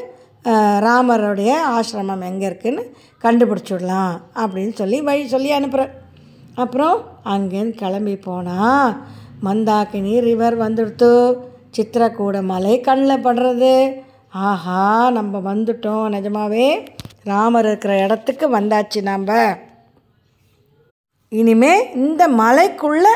ராமருடைய 0.85 1.53
ஆசிரமம் 1.77 2.27
எங்கே 2.29 2.45
இருக்குதுன்னு 2.49 2.83
கண்டுபிடிச்சிடலாம் 3.23 4.13
அப்படின்னு 4.41 4.73
சொல்லி 4.81 4.97
வழி 5.07 5.23
சொல்லி 5.33 5.49
அனுப்புகிறேன் 5.57 5.91
அப்புறம் 6.61 6.97
அங்கேருந்து 7.33 7.81
கிளம்பி 7.83 8.15
போனால் 8.27 8.95
மந்தாக்கினி 9.45 10.13
ரிவர் 10.27 10.55
வந்துடுத்து. 10.63 11.11
சித்திரக்கூட 11.75 12.37
மலை 12.51 12.75
கண்ணில் 12.87 13.23
படுறது. 13.25 13.73
ஆஹா 14.49 14.83
நம்ம 15.17 15.41
வந்துட்டோம். 15.49 16.05
நிஜமாவே 16.15 16.67
ராமர் 17.31 17.67
இருக்கிற 17.69 17.93
இடத்துக்கு 18.05 18.45
வந்தாச்சு 18.57 18.99
நாம் 19.09 19.25
இனிமே 21.31 21.73
இந்த 22.03 22.23
மலைக்குள்ளே 22.41 23.13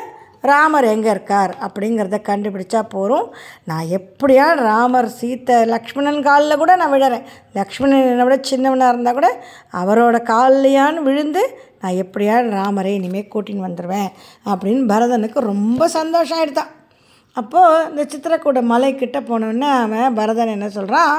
ராமர் 0.50 0.86
எங்கே 0.93 1.10
இருக்கார் 1.13 1.51
அப்படிங்கிறத 1.65 2.17
கண்டுபிடிச்சா 2.29 2.79
போகிறோம் 2.93 3.27
நான் 3.69 3.91
எப்படியா 3.98 4.45
ராமர் 4.67 5.10
சீத்தை 5.19 5.57
லக்ஷ்மணன் 5.74 6.21
காலில் 6.27 6.60
கூட 6.62 6.71
நான் 6.81 6.93
விழறேன். 6.93 7.25
லக்ஷ்மணன் 7.60 8.07
என்னை 8.12 8.25
விட 8.27 8.38
சின்னவனாக 8.50 8.93
இருந்தால் 8.93 9.19
கூட 9.19 9.29
அவரோட 9.81 10.19
கால்லையான்னு 10.31 11.05
விழுந்து 11.10 11.43
நான் 11.82 12.00
எப்படியா 12.04 12.36
ராமரை 12.50 12.92
இனிமேல் 12.96 13.32
கூட்டின்னு 13.34 13.68
வந்துடுவேன் 13.68 14.10
அப்படின்னு 14.46 14.84
பரதனுக்கு 14.94 15.40
ரொம்ப 15.52 15.88
சந்தோஷம் 15.88 16.40
ஆகிடுதான் 16.40 16.72
அப்போது 17.38 17.90
இந்த 17.90 18.04
சித்திரக்கூட 18.04 18.62
மலைக்கிட்ட 18.72 19.18
போனோன்னே 19.30 19.70
அவன் 19.84 20.14
பரதன் 20.14 20.56
என்ன 20.56 20.70
சொல்கிறான் 20.70 21.16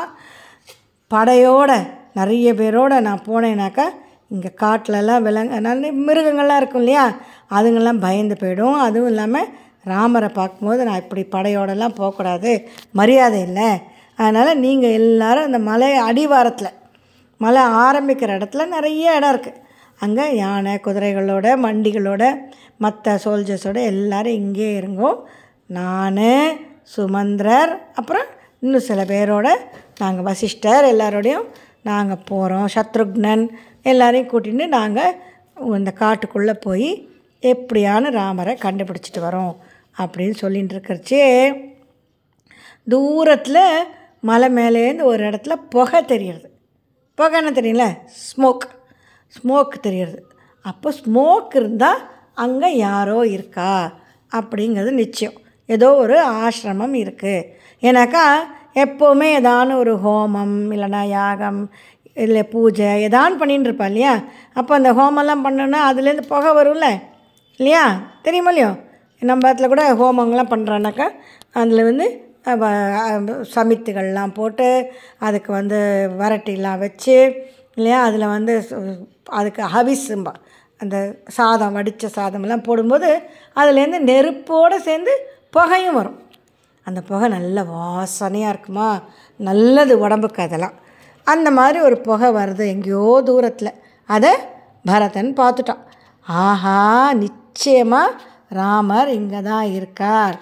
படையோட 1.11 1.73
நிறைய 2.13 2.49
பேரோட 2.55 2.95
நான் 3.01 3.27
போனேனாக்கா 3.27 3.87
இங்கே 4.29 4.51
காட்டிலலாம் 4.63 5.23
விலங்கு 5.23 5.61
நல்ல 5.61 5.89
மிருகங்கள்லாம் 6.07 6.57
இருக்கும் 6.57 6.83
இல்லையா? 6.83 7.05
அதுங்கெல்லாம் 7.51 8.01
பயந்து 8.01 8.37
போயிடும். 8.41 8.79
அதுவும் 8.79 9.09
இல்லாமல் 9.09 9.49
ராமரை 9.85 10.29
பார்க்கும்போது 10.29 10.85
நான் 10.85 11.03
இப்படி 11.03 11.23
படையோடலாம் 11.33 11.95
போகக்கூடாது 11.95 12.53
மரியாதை 12.93 13.41
இல்லை. 13.41 13.69
அதனால் 14.19 14.59
நீங்கள் 14.59 14.97
எல்லோரும் 15.01 15.45
அந்த 15.45 15.59
மலை 15.71 15.91
அடிவாரத்தில் 16.09 16.79
மலை 17.41 17.63
ஆரம்பிக்கிற 17.63 18.31
இடத்துல 18.39 18.67
நிறைய 18.67 19.17
இடம் 19.17 19.33
இருக்குது 19.35 19.61
அங்கே 20.03 20.25
யானை 20.35 20.73
குதிரைகளோட 20.75 21.47
வண்டிகளோட 21.65 22.25
மற்ற 22.79 23.15
சோல்ஜர்ஸோட 23.25 23.79
எல்லோரும் 23.85 24.33
இங்கே 24.33 24.69
இருங்கோ. 24.81 25.11
நான் 25.67 26.21
சுமந்திரர் 26.95 27.93
அப்புறம் 27.95 28.29
இன்னும் 28.61 28.87
சில 28.89 29.05
பேரோட 29.05 29.49
நாங்கள் 29.99 30.25
வசிஷ்டர் 30.25 30.85
எல்லாரோடையும் 30.85 31.47
நாங்கள் 31.83 32.25
போகிறோம் 32.25 32.69
சத்ருக்னன் 32.75 33.45
எல்லாரையும் 33.83 34.29
கூட்டின்னு 34.29 34.67
நாங்கள் 34.67 35.15
இந்த 35.79 35.93
காட்டுக்குள்ளே 36.01 36.55
போய் 36.61 36.89
எப்படியான 37.53 38.11
ராமரை 38.11 38.55
கண்டுபிடிச்சிட்டு 38.63 39.25
வரோம் 39.29 39.55
அப்படின்னு 39.99 40.35
சொல்லிகிட்டு 40.43 40.75
இருக்கிறச்சே. 40.77 41.25
தூரத்தில் 42.89 43.65
மலை 44.21 44.49
மேலேருந்து 44.55 45.03
ஒரு 45.03 45.23
இடத்துல 45.25 45.55
புகை 45.71 46.01
தெரியுது. 46.05 46.49
புகை 47.19 47.39
என்ன 47.41 47.51
தெரியல 47.61 47.87
ஸ்மோக் 48.21 48.67
ஸ்மோக் 49.35 49.75
தெரியுது 49.87 50.19
அப்போ 50.65 50.89
ஸ்மோக் 50.93 51.55
இருந்தால் 51.55 52.03
அங்கே 52.35 52.69
யாரோ 52.87 53.19
இருக்கா 53.37 53.71
அப்படிங்கிறது 54.33 54.91
நிச்சயம். 55.03 55.37
ஏதோ 55.69 55.89
ஒரு 55.95 56.17
ஆசிரமம் 56.43 56.95
இருக்குது 57.03 57.47
ஏன்னாக்கா 57.83 58.25
எப்போவுமே 58.85 59.29
ஏதான 59.39 59.77
ஒரு 59.77 59.93
ஹோமம் 60.05 60.57
இல்லைனா 60.75 61.03
யாகம் 61.19 61.61
இல்லை 62.17 62.43
பூஜை 62.45 62.89
ஏதான் 63.07 63.39
பண்ணின்னு 63.41 63.67
இருப்பா 63.69 63.87
இல்லையா? 63.91 64.15
அப்போ 64.59 64.73
அந்த 64.75 64.91
ஹோமம்லாம் 64.93 65.45
பண்ணோன்னா 65.45 65.81
அதுலேருந்து 65.91 66.31
புகை 66.33 66.51
வரும்ல 66.59 66.89
இல்லையா? 67.61 67.85
தெரியுமா 68.23 68.51
இல்லையோ? 68.51 68.71
நம்ம 69.23 69.49
இடத்துல 69.49 69.69
கூட 69.73 69.85
ஹோமங்கள்லாம் 70.01 70.53
பண்ணுறோன்னாக்கா 70.53 71.07
அதில் 71.61 71.89
வந்து 71.91 72.07
சமித்துகள்லாம் 73.55 74.35
போட்டு 74.35 74.69
அதுக்கு 75.19 75.51
வந்து 75.53 75.79
வரட்டிலாம் 76.21 76.79
வச்சு 76.79 77.17
இல்லையா? 77.77 77.99
அதில் 78.03 78.33
வந்து 78.37 78.55
அதுக்கு 79.39 79.63
ஹவிஸும்பா 79.75 80.33
அந்த 80.81 80.97
சாதம் 81.29 81.73
வடித்த 81.73 82.09
சாதமெல்லாம் 82.17 82.67
போடும்போது 82.69 83.09
அதுலேருந்து 83.57 83.99
நெருப்போடு 84.11 84.77
சேர்ந்து 84.89 85.13
புகையும் 85.51 85.99
வரும். 85.99 86.19
அந்த 86.87 87.01
புகை 87.01 87.29
நல்ல 87.29 87.63
வாசனையாக 87.63 88.53
இருக்குமா? 88.55 88.89
நல்லது 89.37 89.95
உடம்புக்கு 89.99 90.43
அதெல்லாம். 90.43 90.77
அந்த 91.27 91.49
மாதிரி 91.51 91.79
ஒரு 91.81 91.97
புகை 91.99 92.29
வருது 92.31 92.65
எங்கேயோ 92.67 93.23
தூரத்தில். 93.25 93.73
அதை 94.09 94.33
பரதன் 94.85 95.33
பார்த்துட்டான். 95.41 95.83
ஆஹா 96.27 96.79
நிச்சயமாக 97.25 98.19
ராமர் 98.49 99.09
இங்கே 99.09 99.41
தான் 99.43 99.67
இருக்கார். 99.79 100.37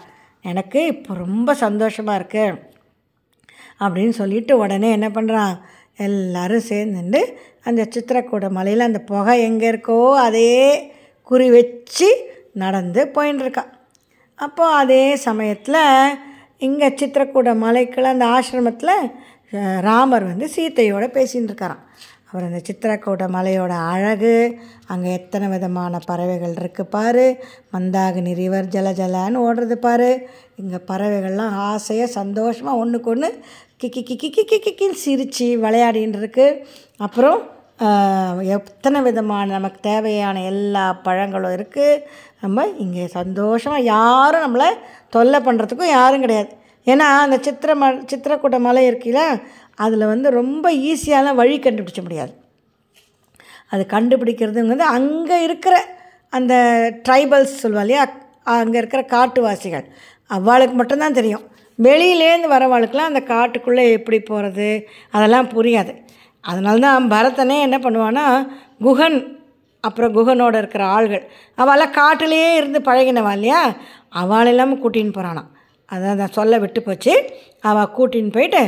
எனக்கு 0.45 0.81
இப்போ 0.87 1.15
ரொம்ப 1.15 1.55
சந்தோஷமாக 1.55 2.19
இருக்கு. 2.21 2.47
அப்படின்னு 3.81 4.15
சொல்லிட்டு 4.21 4.59
உடனே 4.59 4.91
என்ன 4.91 5.09
பண்ணுறான் 5.09 5.55
எல்லோரும் 5.99 6.69
சேர்ந்துட்டு 6.69 7.21
அந்த 7.63 7.89
சித்திரக்கூட 7.91 8.51
மலையில் 8.51 8.81
அந்த 8.81 8.99
புகை 8.99 9.43
எங்கே 9.43 9.71
இருக்கோ 9.71 10.15
அதே 10.17 10.51
குறி 11.23 11.51
வச்சு 11.51 12.09
நடந்து 12.53 13.07
போயின்னு 13.15 13.65
அப்போது 14.39 14.75
அதே 14.75 15.17
சமயத்தில் 15.17 15.83
இங்கே 16.59 16.89
சித்திரக்கூட 16.89 17.55
மலைக்குள்ள 17.57 18.03
அந்த 18.03 18.27
ஆசிரமத்தில் 18.27 19.11
ராமர் 19.81 20.25
வந்து 20.25 20.47
சீத்தையோடு 20.57 21.07
பேசின்னு 21.09 21.49
இருக்காராம் 21.49 21.85
அப்புறம் 22.27 22.51
இந்த 22.51 22.63
சித்திரக்கூட 22.69 23.29
மலையோட 23.29 23.69
அழகு 23.69 24.61
அங்கே 24.87 25.13
எத்தனை 25.13 25.49
விதமான 25.49 25.99
பறவைகள் 26.07 26.55
இருக்குது 26.55 26.83
பாரு 26.83 27.25
மந்தாகினி 27.73 28.35
ரிவர் 28.35 28.65
ஜல 28.65 28.93
ஜலான்னு 28.93 29.37
ஓடுறது 29.37 29.73
பாரு. 29.73 30.29
இங்கே 30.57 30.77
பறவைகள்லாம் 30.77 31.57
ஆசையாக 31.65 32.11
சந்தோஷமாக 32.11 32.77
ஒன்றுக்கு 32.77 33.11
ஒன்று 33.11 33.31
கிக்கி 33.81 34.01
கிக்கி 34.09 34.29
கிக்கி 34.37 34.57
கிக்கின்னு 34.65 35.03
சிரித்து 35.05 35.47
விளையாடின்னு 35.65 36.19
இருக்கு 36.23 36.47
அப்புறம் 37.07 37.39
எத்தனை 38.57 38.99
விதமான 39.07 39.47
நமக்கு 39.57 39.79
தேவையான 39.87 40.43
எல்லா 40.51 40.83
பழங்களும் 41.07 41.55
இருக்குது 41.59 42.03
நம்ம 42.43 42.67
இங்கே 42.85 43.05
சந்தோஷமாக 43.19 43.87
யாரும் 43.95 44.45
நம்மளை 44.47 44.69
தொல்லை 45.15 45.39
பண்ணுறதுக்கும் 45.47 45.95
யாரும் 45.99 46.25
கிடையாது. 46.25 46.51
ஏன்னா 46.91 47.07
அந்த 47.25 47.37
சித்திர 47.47 47.71
ம 47.83 47.89
சித்திரக்கூட்ட 48.11 48.59
மலை 48.67 48.83
இருக்குல்ல 48.91 49.23
அதில் 49.85 50.11
வந்து 50.13 50.29
ரொம்ப 50.41 50.67
ஈஸியான 50.91 51.35
வழி 51.41 51.57
கண்டுபிடிச்ச 51.67 52.03
முடியாது. 52.07 52.33
அது 53.73 53.83
கண்டுபிடிக்கிறதுங்கிறது 53.97 54.87
அங்கே 54.99 55.39
இருக்கிற 55.49 55.75
அந்த 56.39 56.55
ட்ரைபல்ஸ் 57.07 57.61
சொல்லுவா 57.63 57.85
இல்லையா? 57.87 58.05
அங்கே 58.59 58.79
இருக்கிற 58.83 59.03
காட்டுவாசிகள். 59.17 59.87
அவளுக்கு 60.39 60.77
மட்டும்தான் 60.81 61.19
தெரியும். 61.21 61.45
வெளியிலேருந்து 61.87 62.49
வரவாளுக்கெலாம் 62.55 63.11
அந்த 63.11 63.23
காட்டுக்குள்ளே 63.33 63.85
எப்படி 63.99 64.19
போகிறது 64.31 64.71
அதெல்லாம் 65.17 65.53
புரியாது. 65.55 65.93
அதனால 66.45 66.81
தான் 66.87 67.11
பரதனே 67.13 67.59
என்ன 67.67 67.79
பண்ணுவான்னா 67.85 68.27
குகன் 68.87 69.19
அப்புறம் 69.85 70.15
குகனோட 70.17 70.55
இருக்கிற 70.63 70.85
ஆள்கள் 70.97 71.25
அவளாம் 71.63 71.97
காட்டிலேயே 72.01 72.51
இருந்து 72.59 72.81
பழகினவா 72.89 73.33
இல்லையா? 73.39 73.61
அவள் 74.23 74.51
இல்லாமல் 74.53 74.81
கூட்டின்னு 74.83 75.17
போகிறானாம் 75.17 75.51
அதான் 75.93 76.19
நான் 76.21 76.37
சொல்ல 76.39 76.55
விட்டு 76.63 76.81
போச்சு. 76.89 77.15
அவள் 77.69 77.95
கூட்டின்னு 77.97 78.35
போயிட்டு 78.35 78.61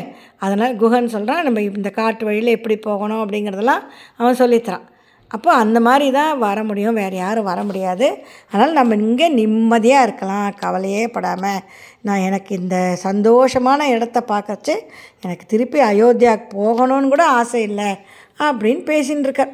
அதனால் 0.45 0.79
குகன் 0.81 1.13
சொல்கிறான் 1.15 1.45
நம்ம 1.47 1.61
இந்த 1.81 1.91
காட்டு 1.99 2.23
வழியில் 2.29 2.57
எப்படி 2.57 2.77
போகணும் 2.89 3.23
அப்படிங்கிறதெல்லாம் 3.25 3.85
அவன் 4.21 4.41
சொல்லித்தரான். 4.41 4.87
அப்போ 5.35 5.51
அந்த 5.65 5.79
மாதிரி 5.87 6.07
தான் 6.17 6.33
வர 6.47 6.59
முடியும். 6.69 6.99
வேறு 7.03 7.17
யாரும் 7.21 7.49
வர 7.51 7.61
முடியாது. 7.69 8.07
அதனால் 8.51 8.79
நம்ம 8.79 8.97
இங்கே 9.07 9.29
நிம்மதியாக 9.39 10.07
இருக்கலாம். 10.07 10.49
கவலையே 10.63 11.05
படாமல் 11.15 11.63
நான் 12.05 12.25
எனக்கு 12.25 12.53
இந்த 12.55 12.77
சந்தோஷமான 13.05 13.81
இடத்த 13.89 14.19
பார்க்கச்சு 14.29 14.75
எனக்கு 15.21 15.45
திருப்பி 15.47 15.81
அயோத்தியாவுக்கு 15.85 16.49
போகணும்னு 16.55 17.09
கூட 17.09 17.25
ஆசை 17.33 17.61
இல்லை 17.63 17.91
அப்படின்னு 18.41 18.83
பேசின்னு 18.87 19.27
இருக்கார் 19.29 19.53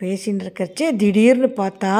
பேசின்னு 0.00 0.44
இருக்கச்சு 0.44 0.84
திடீர்னு 0.96 1.48
பார்த்தா 1.56 1.92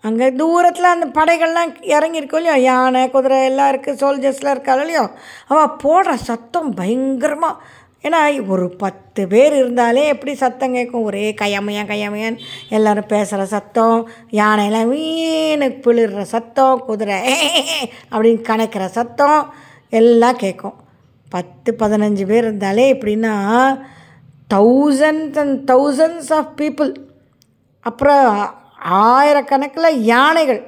அங்கே 0.00 0.26
தூரத்தில் 0.32 0.94
அந்த 0.94 1.06
படைகள்லாம் 1.14 1.70
இறங்கியிருக்கோம் 1.88 2.40
இல்லையோ 2.40 2.56
யானை 2.62 3.02
குதிரை 3.08 3.38
எல்லாம் 3.44 3.70
இருக்குது 3.72 4.00
சோல்ஜர்ஸ்லாம் 4.00 4.54
இருக்காள் 4.54 4.82
இல்லையோ 4.82 5.04
அவள் 5.48 5.76
போடுற 5.82 6.14
சத்தம் 6.22 6.70
பயங்கரமாக 6.74 7.60
ஏன்னா 8.04 8.46
ஒரு 8.46 8.76
பத்து 8.76 9.26
பேர் 9.26 9.54
இருந்தாலே 9.54 10.06
எப்படி 10.06 10.34
சத்தம் 10.34 10.72
கேட்கும்? 10.72 11.02
ஒரே 11.02 11.34
கையமையான் 11.40 11.90
கையமையான் 11.92 12.38
எல்லோரும் 12.68 13.06
பேசுகிற 13.06 13.46
சத்தம் 13.46 14.08
யானையெல்லாம் 14.30 14.90
வீணுக்கு 14.94 15.78
பிளிடுற 15.86 16.20
சத்தம் 16.20 16.82
குதிரை 16.84 17.18
அப்படின்னு 18.12 18.40
கணக்கிற 18.40 18.88
சத்தம் 18.88 19.54
எல்லாம் 19.90 20.36
கேட்கும். 20.36 20.74
பத்து 21.30 21.76
பதினஞ்சு 21.78 22.26
பேர் 22.26 22.44
இருந்தாலே 22.44 22.94
எப்படின்னா 22.94 23.34
thousands 24.54 25.38
and 25.38 25.70
thousands 25.70 26.32
of 26.32 26.52
people 26.56 26.94
அப்புறம் 27.80 28.54
ஆயிரக்கணக்கில் 28.90 29.98
யானைகள். 29.98 30.62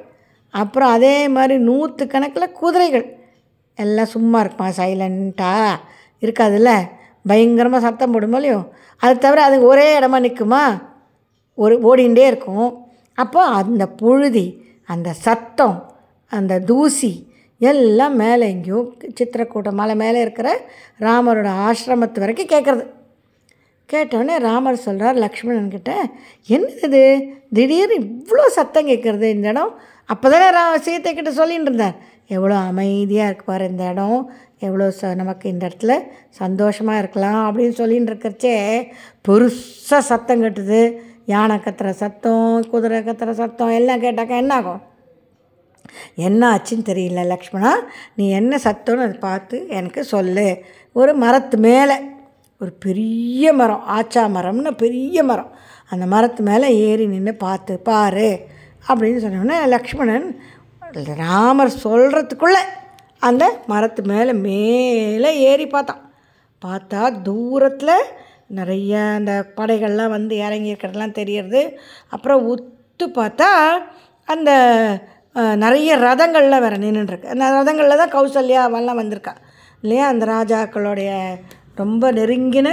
அப்புறம் 0.50 0.90
அதே 0.90 1.28
மாதிரி 1.28 1.56
நூற்று 1.58 2.06
கணக்கில் 2.06 2.52
குதிரைகள். 2.52 3.06
எல்லாம் 3.78 4.06
சும்மா 4.06 4.40
இருக்குமா? 4.40 4.68
சைலண்ட்டாக 4.70 5.76
இருக்காதுல்ல? 6.20 6.70
பயங்கரமாக 7.30 7.84
சத்தம் 7.86 8.12
போடுமோ 8.14 8.38
இல்லையோ? 8.40 8.60
அது 9.02 9.14
தவிர 9.18 9.42
அது 9.48 9.56
ஒரே 9.70 9.86
இடமா 9.98 10.18
நிற்குமா 10.26 10.62
ஒரு 11.54 11.74
ஓடிகிட்டே 11.88 12.24
இருக்கும். 12.32 12.68
அப்போ 13.14 13.42
அந்த 13.60 13.84
புழுதி 14.00 14.46
அந்த 14.92 15.08
சத்தம் 15.26 15.78
அந்த 16.32 16.54
தூசி 16.70 17.12
எல்லாம் 17.60 18.16
மேலே 18.22 18.44
எங்கேயோ 18.54 18.80
சித்திரக்கூட்ட 19.18 19.70
மலை 19.80 19.94
மேலே 20.02 20.18
இருக்கிற 20.24 20.48
ராமரோட 21.06 21.50
ஆசிரமத்து 21.66 22.22
வரைக்கும் 22.24 22.52
கேட்குறது 22.54 22.84
கேட்டோடனே 23.88 24.36
ராமர் 24.46 24.84
சொல்கிறார் 24.84 25.16
லக்ஷ்மணன் 25.24 25.74
கிட்ட 25.74 25.92
என்னது 26.54 26.86
இது? 26.88 27.02
திடீர்னு 27.56 27.96
இவ்வளோ 28.04 28.46
சத்தம் 28.58 28.88
கேட்குறது 28.88 29.26
இந்த 29.36 29.48
இடம்? 29.48 29.72
அப்போ 30.12 30.26
தானே 30.32 30.48
ரா 30.58 30.64
சீத்தை 30.86 31.10
கிட்ட 31.14 31.46
இருந்தார். 31.58 31.96
எவ்வளோ 32.36 32.56
அமைதியாக 32.70 33.28
இருக்குவார் 33.30 33.64
இந்த 33.70 33.84
இடம். 33.92 34.20
எவ்வளோ 34.60 34.86
ச 34.98 35.08
நமக்கு 35.14 35.46
இந்த 35.52 35.62
இடத்துல 35.68 35.94
சந்தோஷமாக 36.40 37.00
இருக்கலாம் 37.02 37.40
அப்படின்னு 37.48 37.74
சொல்லின்னு 37.80 38.10
இருக்கிறச்சே 38.10 38.54
பெருசாக 39.28 40.02
சத்தம் 40.10 40.42
கட்டுது. 40.44 40.80
யானை 41.32 41.56
கத்துற 41.56 41.88
சத்தம் 42.02 42.66
குதிரை 42.72 42.98
கத்துற 43.08 43.30
சத்தம் 43.40 43.76
எல்லாம் 43.78 44.02
கேட்டாக்கா 44.04 44.36
என்ன 44.42 44.54
ஆகும் 44.54 44.82
என்ன 46.26 46.42
ஆச்சுன்னு 46.54 46.88
தெரியல 46.90 47.22
லக்ஷ்மணா. 47.32 47.72
நீ 48.14 48.24
என்ன 48.30 48.58
சத்தம்னு 48.64 49.04
அதை 49.06 49.16
பார்த்து 49.28 49.56
எனக்கு 49.78 50.00
சொல்லு. 50.14 50.48
ஒரு 51.00 51.12
மரத்து 51.24 51.58
மேலே 51.68 51.96
ஒரு 52.60 52.72
பெரிய 52.86 53.52
மரம் 53.52 53.84
ஆச்சா 53.96 54.22
மரம்னு 54.36 54.72
பெரிய 54.84 55.22
மரம். 55.30 55.50
அந்த 55.92 56.04
மரத்து 56.14 56.42
மேலே 56.42 56.68
ஏறி 56.86 57.04
நின்று 57.06 57.34
பார்த்து 57.46 57.74
பாரு 57.88 58.30
அப்படின்னு 58.88 59.20
சொன்னோன்னே 59.24 59.58
லக்ஷ்மணன் 59.74 60.26
ராமர் 61.22 61.72
சொல்கிறதுக்குள்ளே 61.84 62.62
அந்த 63.22 63.44
மரத்து 63.66 64.02
மேலே 64.02 64.32
மேலே 64.32 65.30
ஏறி 65.50 65.66
பார்த்தான். 65.66 66.02
பார்த்தா 66.64 67.22
தூரத்தில் 67.22 67.96
நிறைய 68.58 68.98
அந்த 69.18 69.32
படைகள்லாம் 69.56 70.14
வந்து 70.16 70.36
இறங்கி 70.36 70.72
இருக்கிறதெல்லாம் 70.72 71.18
தெரியறது. 71.20 71.62
அப்புறம் 72.08 72.42
உத்து 72.52 73.06
பார்த்தா 73.18 73.48
அந்த 74.24 74.50
நிறைய 75.64 75.96
ரதங்கள்லாம் 75.96 76.64
வேறு 76.64 76.76
நின்றுருக்கு 76.76 77.32
அந்த 77.34 77.46
ரதங்களில் 77.56 78.00
தான் 78.02 78.14
கௌசல்யாவெல்லாம் 78.16 79.00
வந்திருக்கா. 79.02 79.34
இல்லையா? 79.82 80.04
அந்த 80.08 80.24
ராஜாக்களுடைய 80.26 81.10
ரொம்ப 81.74 82.12
நெருங்கின 82.12 82.68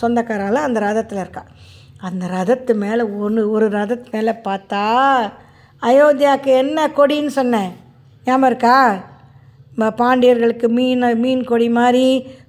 சொந்தக்காரால் 0.00 0.66
அந்த 0.66 0.80
ரதத்தில் 0.80 1.22
இருக்கா. 1.24 1.42
அந்த 2.08 2.26
ரதத்து 2.26 2.74
மேலே 2.74 3.02
ஒன்று 3.02 3.50
ஒரு 3.50 3.68
ரதத்து 3.68 4.10
மேலே 4.10 4.32
பார்த்தா 4.48 4.82
அயோத்தியாவுக்கு 5.82 6.50
என்ன 6.62 6.86
கொடின்னு 6.88 7.32
சொன்னேன் 7.38 7.70
ஞாபகம் 8.24 8.48
இருக்கா? 8.50 8.76
பாண்டியர்களுக்கு 10.00 10.68
மீன் 10.68 11.04
மீன் 11.20 11.42
கொடி 11.44 11.68
மாதிரி 11.68 12.04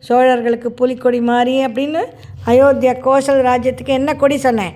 சோழர்களுக்கு 0.08 0.70
புலிக்கொடி 0.80 1.22
மாதிரி 1.22 1.66
அப்படின்னு 1.66 2.02
அயோத்தியா 2.46 2.94
கோசல் 3.06 3.42
ராஜ்யத்துக்கு 3.50 3.98
என்ன 4.00 4.16
கொடி 4.16 4.38
சொன்னேன்? 4.38 4.74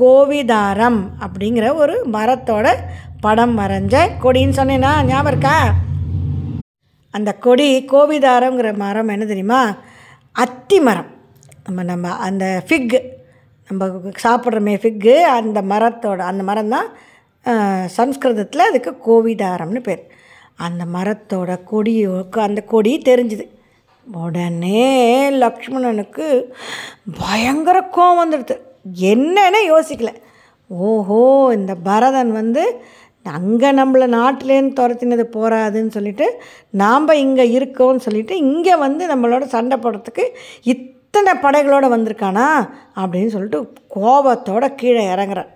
கோவிதாரம் 0.00 1.00
அப்படிங்கிற 1.24 1.74
ஒரு 1.74 1.96
மரத்தோட 2.12 2.66
படம் 3.20 3.58
வரைஞ்ச 3.58 3.96
கொடின்னு 4.22 4.58
சொன்னேன்னா 4.60 4.92
ஞாபகம் 5.04 5.30
இருக்கா? 5.32 5.56
அந்த 7.10 7.30
கொடி 7.46 7.68
கோவிதாரங்கிற 7.92 8.70
மரம் 8.76 9.08
என்ன 9.08 9.24
தெரியுமா? 9.24 9.60
அத்தி 10.32 10.80
மரம். 10.80 11.10
நம்ம 11.64 11.82
நம்ம 11.82 12.08
அந்த 12.26 12.44
ஃபிக்கு 12.66 12.98
நம்ம 13.70 13.86
சாப்பிட்றோமே 14.24 14.74
ஃபிக்கு 14.82 15.14
அந்த 15.38 15.62
மரத்தோட 15.62 16.20
அந்த 16.30 16.42
மரம் 16.42 16.74
தான் 16.74 16.88
சம்ஸ்கிருதத்தில் 17.96 18.68
அதுக்கு 18.68 18.92
கோவிதாரம்னு 19.06 19.80
பேர். 19.80 20.02
அந்த 20.58 20.84
மரத்தோட 20.94 21.50
கொடியோக்கு 21.72 22.38
அந்த 22.38 22.60
கொடி 22.72 22.92
தெரிஞ்சுது. 22.98 23.46
உடனே 24.06 24.84
லக்ஷ்மணனுக்கு 25.30 26.26
பயங்கர 27.18 27.78
கோவம் 27.96 28.20
வந்துடுது. 28.22 28.56
என்னன்னு 29.12 29.60
யோசிக்கல. 29.72 30.12
ஓஹோ 30.70 31.54
இந்த 31.54 31.74
பரதன் 31.88 32.32
வந்து 32.32 32.62
அங்கே 33.24 33.68
நம்மளை 33.72 34.06
நாட்டிலேருந்து 34.14 34.78
துரத்தினது 34.80 35.24
போகாதுன்னு 35.36 35.88
சொல்லிட்டு 35.88 36.26
நாம் 36.82 37.08
இங்கே 37.08 37.44
இருக்கோம்னு 37.58 38.04
சொல்லிட்டு 38.06 38.36
இங்கே 38.36 38.74
வந்து 38.76 39.06
நம்மளோட 39.06 39.44
சண்டை 39.54 39.78
போடுறதுக்கு 39.78 40.24
இத்தனை 40.62 41.32
படைகளோடு 41.42 41.88
வந்திருக்கானா 41.94 42.46
அப்படின்னு 43.00 43.26
சொல்லிட்டு 43.26 43.60
கோபத்தோட 43.94 44.74
கீழே 44.74 45.04
இறங்குறார். 45.06 45.50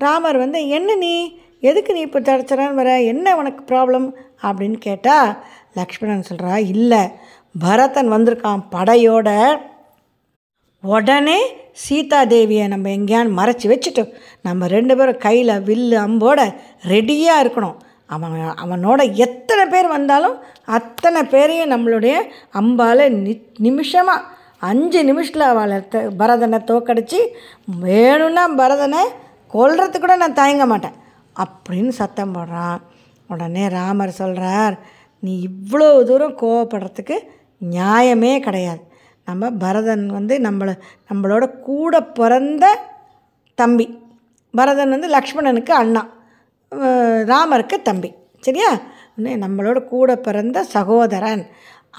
ராமர் 0.00 0.36
வந்து 0.36 0.68
என்ன 0.68 0.94
நீ? 0.94 1.14
எதுக்கு 1.62 1.92
நீ 1.92 2.00
இப்போ 2.00 2.20
தடச்சரான்னு 2.20 2.74
வர? 2.74 3.00
என்ன 3.02 3.36
உனக்கு 3.36 3.74
ப்ராப்ளம் 3.74 4.06
அப்படின்னு 4.42 4.78
கேட்டால் 4.78 5.28
லக்ஷ்மணன் 5.74 6.28
சொல்கிறா 6.28 6.56
இல்லை 6.66 7.02
பரதன் 7.60 8.12
வந்திருக்கான் 8.12 8.62
படையோட. 8.72 9.28
உடனே 10.84 11.38
சீதா 11.72 12.24
தேவியை 12.24 12.68
நம்ம 12.68 12.88
எங்கேயான்னு 12.88 13.36
மறைச்சி 13.40 13.66
வச்சுட்டு 13.72 14.02
நம்ம 14.42 14.66
ரெண்டு 14.66 14.96
பேரும் 14.96 15.18
கையில் 15.18 15.62
வில்லு 15.68 15.96
அம்போட 16.06 16.40
ரெடியாக 16.88 17.42
இருக்கணும். 17.44 17.76
அவன் 18.06 18.32
அவனோட 18.64 19.12
எத்தனை 19.16 19.66
பேர் 19.66 19.86
வந்தாலும் 19.86 20.34
அத்தனை 20.64 21.24
பேரையும் 21.24 21.70
நம்மளுடைய 21.70 22.14
அம்பால் 22.52 23.10
நி 23.16 23.32
நிமிஷமாக 23.58 24.26
அஞ்சு 24.58 25.04
நிமிஷத்தில் 25.04 25.42
அவளை 25.42 25.88
த- 25.88 26.10
பரதனை 26.18 26.58
தோக்கடிச்சு 26.66 27.20
வேணும்னா 27.80 28.48
பரதனை 28.48 29.02
கொல்றதுக்கு 29.52 29.98
கூட 29.98 30.16
நான் 30.16 30.34
தயங்க 30.34 30.66
மாட்டேன். 30.66 30.96
அப்படின்னு 31.36 31.92
சத்தம் 32.00 32.34
போடுறான். 32.34 32.80
உடனே 33.28 33.64
ராமர் 33.76 34.18
சொல்கிறார் 34.20 34.74
நீ 35.22 35.32
இவ்வளோ 35.48 35.88
தூரம் 36.08 36.38
கோவப்படுறதுக்கு 36.42 37.16
நியாயமே 37.60 38.32
கிடையாது. 38.46 38.82
நம்ம 39.28 39.50
பரதன் 39.64 40.06
வந்து 40.16 40.34
நம்மளை 40.46 40.74
நம்மளோட 41.10 41.44
கூட 41.68 42.02
பிறந்த 42.18 42.64
தம்பி. 43.58 43.86
பரதன் 44.54 44.92
வந்து 44.94 45.08
லக்ஷ்மணனுக்கு 45.16 45.72
அண்ணா. 45.82 46.02
ராமருக்கு 47.30 47.76
தம்பி. 47.88 48.10
சரியா? 48.46 48.70
நம்மளோட 49.44 49.78
கூட 49.92 50.10
பிறந்த 50.26 50.58
சகோதரன். 50.76 51.44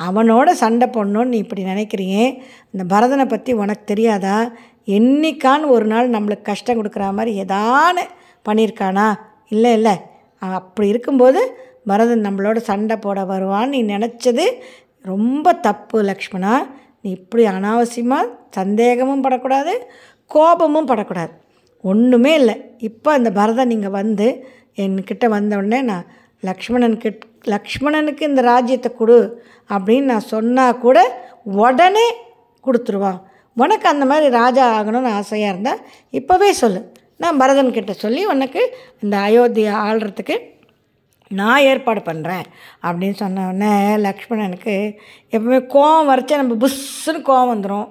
அவனோட 0.07 0.49
சண்டை 0.61 0.87
போடணும்னு 0.87 1.31
நீ 1.33 1.37
இப்படி 1.37 1.63
நினைக்கிறியே? 1.63 2.25
இந்த 2.73 2.83
பரதனை 2.93 3.25
பற்றி 3.29 3.51
உனக்கு 3.63 3.83
தெரியாதா? 3.91 4.37
என்னைக்கான்னு 4.95 5.67
ஒரு 5.75 5.85
நாள் 5.91 6.13
நம்மளுக்கு 6.15 6.49
கஷ்டம் 6.49 6.79
கொடுக்குற 6.79 7.05
மாதிரி 7.17 7.31
ஏதானு 7.43 8.03
பண்ணியிருக்கானா 8.47 9.07
இல்லை 9.55 9.71
இல்லை. 9.79 9.95
அப்படி 10.41 10.87
இருக்கும்போது 10.93 11.41
பரதன் 11.89 12.25
நம்மளோட 12.27 12.57
சண்டை 12.69 12.95
போட 13.05 13.19
வருவான்னு 13.31 13.73
நீ 13.73 13.79
நினச்சது 13.93 14.45
ரொம்ப 15.11 15.53
தப்பு 15.67 15.97
லக்ஷ்மணா. 16.09 16.53
நீ 17.03 17.09
இப்படி 17.19 17.43
அனாவசியமாக 17.53 18.31
சந்தேகமும் 18.57 19.23
படக்கூடாது 19.25 19.73
கோபமும் 20.31 20.89
படக்கூடாது. 20.91 21.33
ஒன்றுமே 21.83 22.33
இல்லை. 22.41 22.55
இப்போ 22.89 23.09
அந்த 23.17 23.29
பரதன் 23.39 23.71
நீங்கள் 23.73 23.97
வந்து 23.99 24.27
என்கிட்ட 24.83 25.25
வந்த 25.35 25.57
உடனே 25.61 25.79
நான் 25.91 26.05
லக்ஷ்மணன் 26.49 26.97
கிட் 27.03 27.23
லக்ஷ்மணனுக்கு 27.53 28.23
இந்த 28.29 28.41
ராஜ்யத்தை 28.51 28.89
கொடு 28.99 29.17
அப்படின்னு 29.73 30.11
நான் 30.13 30.31
சொன்னால் 30.33 30.81
கூட 30.85 30.97
உடனே 31.63 32.07
கொடுத்துருவான். 32.65 33.19
உனக்கு 33.57 33.87
அந்த 33.93 34.05
மாதிரி 34.11 34.27
ராஜா 34.41 34.65
ஆகணும்னு 34.77 35.11
ஆசையாக 35.19 35.53
இருந்தால் 35.53 35.81
இப்போவே 36.19 36.49
சொல்லு. 36.61 36.81
நான் 37.23 37.37
பரதன் 37.37 37.71
கிட்ட 37.71 37.93
சொல்லி 37.95 38.25
உனக்கு 38.25 38.61
இந்த 38.99 39.17
அயோத்தியை 39.17 39.73
ஆள்றதுக்கு 39.83 40.35
நான் 41.31 41.61
ஏற்பாடு 41.61 42.01
பண்ணுறேன் 42.01 42.45
அப்படின்னு 42.83 43.13
சொன்ன 43.13 43.47
உடனே 43.47 43.73
லக்ஷ்மணனுக்கு 43.97 44.75
எப்பவுமே 45.33 45.59
கோவம் 45.73 46.09
வரைச்சா 46.09 46.35
நம்ம 46.35 46.55
புஷ்ஷுன்னு 46.55 47.21
கோவம் 47.27 47.51
வந்துடும் 47.53 47.87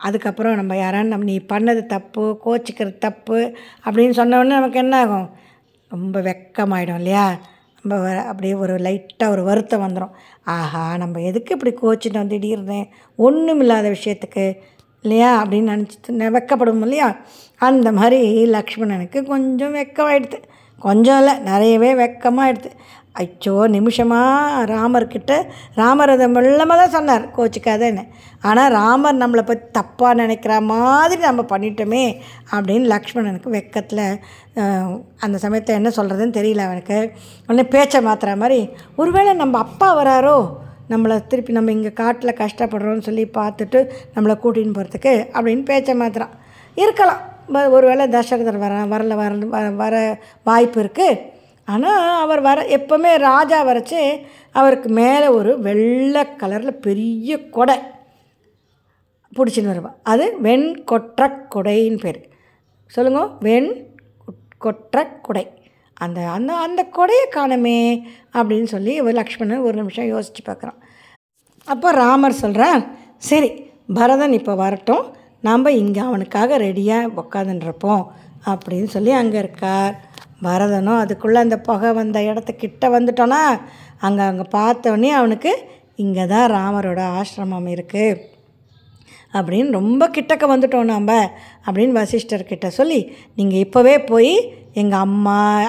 அதுக்கப்புறம் 0.00 0.54
நம்ம 0.54 0.74
யாரான்னு 0.74 1.02
நம்ம 1.04 1.24
நீ 1.24 1.40
பண்ணது 1.48 1.86
தப்பு 1.86 2.40
கோச்சிக்கிறது 2.44 2.98
தப்பு 2.98 3.38
அப்படின்னு 3.84 4.10
சொன்ன 4.10 4.38
உடனே 4.38 4.54
நமக்கு 4.54 4.78
என்ன 4.78 4.96
ஆகும்? 4.96 5.28
ரொம்ப 5.90 6.20
வெக்கமாயிடும் 6.20 6.94
இல்லையா? 6.94 7.24
நம்ம 7.82 8.04
வ- 8.04 8.26
அப்படியே 8.26 8.54
ஒரு 8.54 8.74
லைட்டாக 8.78 9.28
ஒரு 9.28 9.42
வருத்தம் 9.42 9.82
வந்துடும் 9.82 10.14
ஆஹா 10.44 10.96
நம்ம 10.96 11.20
எதுக்கு 11.20 11.54
இப்படி 11.54 11.74
கோச்சிட்டோம் 11.82 12.26
திடீர்னு? 12.26 12.80
ஒன்றும் 13.18 13.60
இல்லாத 13.60 13.88
விஷயத்துக்கு 13.88 14.44
இல்லையா? 15.04 15.30
அப்படின்னு 15.42 15.72
நினச்சிட்டு 15.74 16.30
வெக்கப்படும் 16.36 16.84
இல்லையா? 16.86 17.08
அந்த 17.68 17.88
மாதிரி 17.98 18.20
லக்ஷ்மணனுக்கு 18.56 19.20
கொஞ்சம் 19.32 19.76
வெக்கமாயிடுது. 19.80 20.38
கொஞ்சம் 20.86 21.18
இல்லை 21.20 21.34
நிறையவே 21.50 21.90
வெக்கமாகிடுது 22.02 22.70
அச்சோ 23.20 23.54
நிமிஷமாக 23.76 24.64
ராமர்கிட்ட 24.72 25.32
ராமர் 25.78 26.12
அதை 26.14 26.26
மெல்லமாக 26.34 26.76
தான் 26.80 26.92
சொன்னார் 26.96 27.24
கோச்சிக்காதேன்னு. 27.36 28.04
ஆனால் 28.48 28.70
ராமர் 28.76 29.20
நம்மளை 29.22 29.42
பற்றி 29.48 29.66
தப்பாக 29.78 30.18
நினைக்கிற 30.20 30.52
மாதிரி 30.70 31.20
நம்ம 31.28 31.44
பண்ணிட்டோமே 31.52 32.04
அப்படின்னு 32.54 32.86
லக்ஷ்மணனுக்கு 32.94 33.54
வெக்கத்தில் 33.56 34.04
அந்த 35.24 35.36
சமயத்தில் 35.44 35.78
என்ன 35.80 35.92
சொல்கிறதுன்னு 35.98 36.38
தெரியல 36.38 36.66
அவனுக்கு. 36.68 36.98
உடனே 37.48 37.66
பேச்சை 37.74 38.00
மாற்றுற 38.08 38.34
மாதிரி 38.42 38.60
ஒருவேளை 39.00 39.34
நம்ம 39.42 39.58
அப்பா 39.66 39.90
வராரோ 40.00 40.38
நம்மளை 40.90 41.26
திருப்பி 41.26 41.52
நம்ம 41.52 41.72
இங்கே 41.72 41.92
காட்டில் 41.92 42.34
கஷ்டப்படுறோம்னு 42.34 43.00
சொல்லி 43.00 43.24
பார்த்துட்டு 43.26 43.90
நம்மளை 44.14 44.36
கூட்டின்னு 44.42 44.74
போகிறதுக்கு 44.76 45.12
அப்படின்னு 45.32 45.64
பேச்சை 45.64 45.94
மாத்திரம் 45.94 46.30
இருக்கலாம். 46.74 47.20
ஒரு 47.48 47.86
வேளை 47.86 48.08
தசரதர் 48.08 48.58
வர 48.58 48.74
வரல 48.82 49.14
வர 49.14 49.34
வர- 49.34 49.70
வர 49.70 49.94
வாய்ப்பு 50.44 50.82
இருக்குது 50.82 51.20
ஆனால் 51.64 52.20
அவர் 52.20 52.40
வர 52.40 52.62
எப்போவுமே 52.76 53.16
ராஜா 53.18 53.66
வரைச்சி 53.66 54.20
அவருக்கு 54.50 54.88
மேலே 54.88 55.26
ஒரு 55.28 55.60
வெள்ளை 55.60 56.22
கலரில் 56.22 56.70
பெரிய 56.70 57.48
கொடை 57.48 57.78
பிடிச்சின்னு 59.36 59.66
வருவாள் 59.66 59.96
அது 60.02 60.40
வெண் 60.40 60.82
கொற்ற 60.84 61.28
கொடைன்னு 61.54 61.98
பேர். 62.00 62.28
சொல்லுங்க 62.86 63.28
வெண் 63.40 63.86
கொற்ற 64.58 65.06
கொடை. 65.22 65.44
அந்த 66.00 66.20
அந்த 66.36 66.52
அந்த 66.66 66.80
கொடையை 66.96 67.26
காணமே 67.36 67.78
அப்படின்னு 68.38 68.68
சொல்லி 68.74 68.92
ஒரு 69.00 69.14
லக்ஷ்மணன் 69.20 69.66
ஒரு 69.68 69.76
நிமிஷம் 69.80 70.10
யோசித்து 70.14 70.42
பார்க்குறான். 70.48 70.78
அப்போ 71.68 71.88
ராமர் 72.02 72.40
சொல்கிறார் 72.42 72.82
சரி 73.30 73.50
பரதன் 73.98 74.36
இப்போ 74.38 74.54
வரட்டும். 74.54 75.04
நாம் 75.46 75.76
இங்கே 75.82 76.02
அவனுக்காக 76.08 76.58
ரெடியாக 76.66 77.12
உக்காந்துருப்போம் 77.22 78.04
அப்படின்னு 78.46 78.88
சொல்லி 78.96 79.12
அங்கே 79.20 79.38
இருக்கார். 79.44 79.94
பரதனும் 80.46 81.00
அதுக்குள்ளே 81.02 81.38
அந்த 81.44 81.56
புகை 81.60 81.90
வந்த 81.92 82.18
இடத்துக்கிட்ட 82.30 82.86
வந்துட்டோன்னா 82.96 83.42
அங்கே 84.06 84.24
அங்கே 84.30 84.46
பார்த்தோன்னே 84.58 85.10
அவனுக்கு 85.20 85.52
இங்கே 86.04 86.24
தான் 86.26 86.46
ராமரோட 86.56 87.00
ஆசிரமம் 87.18 87.68
இருக்குது 87.76 88.20
அப்படின்னு 89.32 89.70
ரொம்ப 89.70 90.08
கிட்டக்க 90.08 90.44
வந்துட்டோம் 90.52 90.88
நாம் 90.92 91.08
அப்படின்னு 91.66 91.98
வசிஷ்டர்கிட்ட 92.00 92.66
சொல்லி 92.66 93.16
நீங்கள் 93.36 93.62
இப்போவே 93.64 94.06
போய் 94.06 94.32
எங்கள் 94.72 94.98
அம்மா 94.98 95.62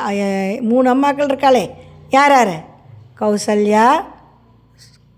மூணு 0.62 0.96
அம்மாக்கள் 0.96 1.32
இருக்காளே 1.32 1.70
யார் 2.10 2.32
யார்? 2.32 2.54
கௌசல்யா 3.20 3.88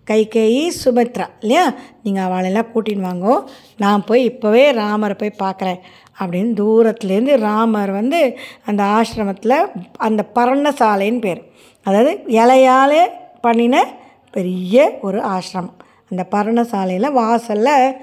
கைகேயி 0.10 0.72
சுமித்ரா. 0.84 1.28
இல்லையா? 1.40 1.74
நீங்கள் 2.04 2.24
அவளெல்லாம் 2.24 2.66
கூட்டின்னு 2.76 3.08
வாங்கோ 3.10 3.36
நான் 3.78 4.04
போய் 4.04 4.30
இப்போவே 4.32 4.72
ராமரை 4.72 5.16
போய் 5.16 5.50
பார்க்குறேன். 5.50 5.80
அப்படின்னு 6.20 6.52
தூரத்துலேருந்து 6.60 7.38
ராமர் 7.38 7.92
வந்து 7.92 8.38
அந்த 8.66 8.84
ஆசிரமத்தில் 8.84 9.58
அந்த 9.98 10.26
பர்ணசாலைன்னு 10.36 11.20
பேர். 11.20 11.42
அதாவது 11.84 12.12
இலையாலே 12.28 13.04
பண்ணின 13.42 13.88
பெரிய 14.32 15.00
ஒரு 15.02 15.20
ஆசிரமம். 15.20 15.78
அந்த 16.10 16.26
பர்ணசாலையில் 16.32 17.12
வாசலில் 17.12 17.96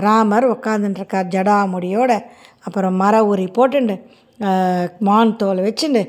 ராமர் 0.00 0.46
உட்காந்துட்டுருக்கார் 0.46 1.32
ஜடாமுடியோட. 1.34 2.12
அப்புறம் 2.60 2.96
மர 2.96 3.24
உரி 3.24 3.46
போட்டுண்டு 3.58 3.96
மான் 4.98 5.36
தோலை 5.36 5.60
வச்சுண்டு 5.64 6.02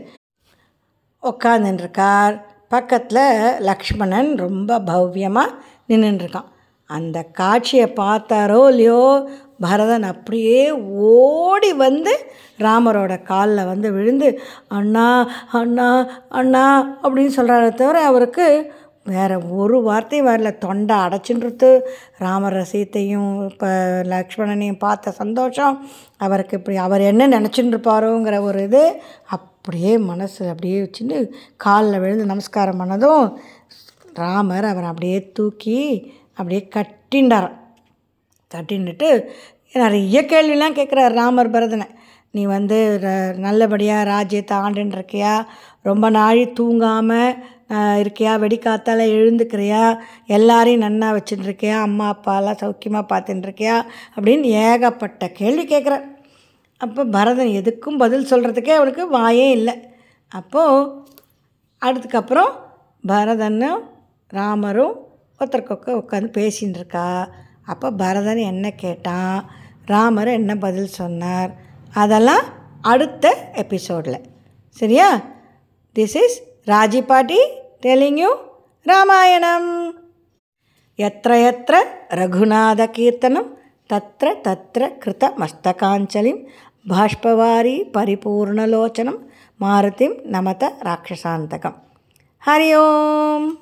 உட்காந்துருக்கார் 1.24 2.36
பக்கத்தில் 2.68 3.26
லக்ஷ்மணன் 3.60 4.36
ரொம்ப 4.36 4.80
பவ்யமாக 4.80 5.56
நின்றுட்டுருக்கான் 5.88 6.50
அந்த 6.90 7.18
காட்சியை 7.32 7.88
பார்த்தாரோ 7.96 8.60
இல்லையோ 8.70 9.30
பரதன் 9.60 10.04
அப்படியே 10.04 10.72
ஓடி 11.10 11.74
வந்து 11.74 12.14
ராமரோட 12.60 13.24
காலில் 13.24 13.66
வந்து 13.66 13.92
விழுந்து 13.92 14.42
அண்ணா 14.68 15.08
அண்ணா 15.52 15.88
அண்ணா 16.30 16.66
அப்படின்னு 17.04 17.34
சொல்கிறாரே 17.36 17.72
தவிர 17.74 18.04
அவருக்கு 18.04 18.48
வேறு 19.08 19.56
ஒரு 19.56 19.82
வார்த்தையும் 19.82 20.28
வரல. 20.28 20.58
தொண்டை 20.58 20.96
அடைச்சின்றது 20.96 21.80
ராமர 22.20 22.66
சீத்தையும் 22.72 23.52
இப்போ 23.52 24.02
லக்ஷ்மணனையும் 24.06 24.78
பார்த்த 24.78 25.12
சந்தோஷம். 25.12 25.88
அவருக்கு 26.18 26.58
இப்படி 26.58 26.78
அவர் 26.78 27.02
என்ன 27.02 27.28
நினச்சின்னு 27.28 27.72
இருப்பாரோங்கிற 27.72 28.40
ஒரு 28.42 28.64
இது 28.64 29.02
அப்படியே 29.26 29.98
மனசு 29.98 30.48
அப்படியே 30.48 30.82
வச்சுட்டு 30.82 31.30
காலில் 31.58 32.00
விழுந்து 32.00 32.26
நமஸ்காரம் 32.26 32.80
பண்ணதும் 32.80 33.34
ராமர் 34.14 34.66
அவரை 34.66 34.90
அப்படியே 34.90 35.32
தூக்கி 35.32 36.14
அப்படியே 36.30 36.68
கட்டின்றார் 36.76 37.52
கட்டின்னுட்டு 38.56 39.26
நிறைய 39.74 40.22
கேள்விலாம் 40.22 40.78
கேட்குறாரு 40.78 41.14
ராமர் 41.14 41.52
பரதனை. 41.52 41.88
நீ 42.32 42.46
வந்து 42.46 43.00
ர- 43.02 43.38
நல்லபடியாக 43.38 44.04
ராஜ்யத்தை 44.04 44.58
ஆண்டுன்னு 44.58 44.96
இருக்கியா 44.96 45.46
ரொம்ப 45.82 46.10
நாழி 46.10 46.46
தூங்காமல் 46.46 47.36
இருக்கியா? 47.70 48.34
வெடிக்காத்தால் 48.44 49.14
எழுந்துக்கிறியா? 49.18 49.98
எல்லாரையும் 50.26 50.82
நன்னா 50.82 51.04
வச்சுட்டுருக்கியா? 51.04 51.82
அம்மா 51.82 52.20
அப்பாலாம் 52.20 52.58
சௌக்கியமாக 52.62 53.06
பார்த்துட்டுருக்கியா? 53.10 53.86
அப்படின்னு 54.16 54.42
ஏகப்பட்ட 54.42 55.30
கேள்வி 55.30 55.66
கேட்குற 55.66 56.02
அப்போ 56.78 57.04
பரதன் 57.04 57.48
எதுக்கும் 57.48 57.98
பதில் 57.98 58.28
சொல்கிறதுக்கே 58.30 58.70
அவனுக்கு 58.70 59.18
வாயே 59.18 59.50
இல்லை. 59.50 59.74
அப்போது 60.28 60.92
அடுத்துக்கப்புறம் 61.86 62.52
பரதனும் 63.08 63.80
ராமரும் 64.28 64.96
ஒருத்தருக்கொக்க 65.40 65.86
உட்காந்து 65.86 66.32
பேசின்னு 66.38 66.76
இருக்கா 66.76 67.30
அப்போ 67.66 67.92
பரதன் 67.92 68.38
என்ன 68.38 68.72
கேட்டான்? 68.72 69.52
ராமர் 69.86 70.28
என்ன 70.28 70.56
பதில் 70.56 70.88
சொன்னார்? 70.88 71.56
அதெல்லாம் 71.94 72.46
அடுத்த 72.82 73.52
எபிசோடில். 73.54 74.22
சரியா? 74.70 75.22
திஸ் 75.96 76.18
இஸ் 76.24 76.47
రాజీపాటి 76.68 77.62
టెలింగ్ 77.84 78.20
యూ 78.20 78.38
రామాయణం. 78.88 79.94
ఎత్ర 81.00 81.34
ఎత్ర 81.34 81.86
రఘునాథ 82.14 82.82
కీర్తనం 82.82 83.46
తత్ర 83.92 84.36
తత్ర 84.46 84.88
కృత 84.88 85.34
మస్తకాంచలిం 85.40 86.40
బాష్పవారి 86.88 87.92
పరిపూర్ణలోచనం 87.96 89.18
మారుతిం 89.62 90.16
నమత 90.28 90.64
రాక్షసాంతకం. 90.84 91.74
హరి 92.48 92.76
ఓం. 92.76 93.58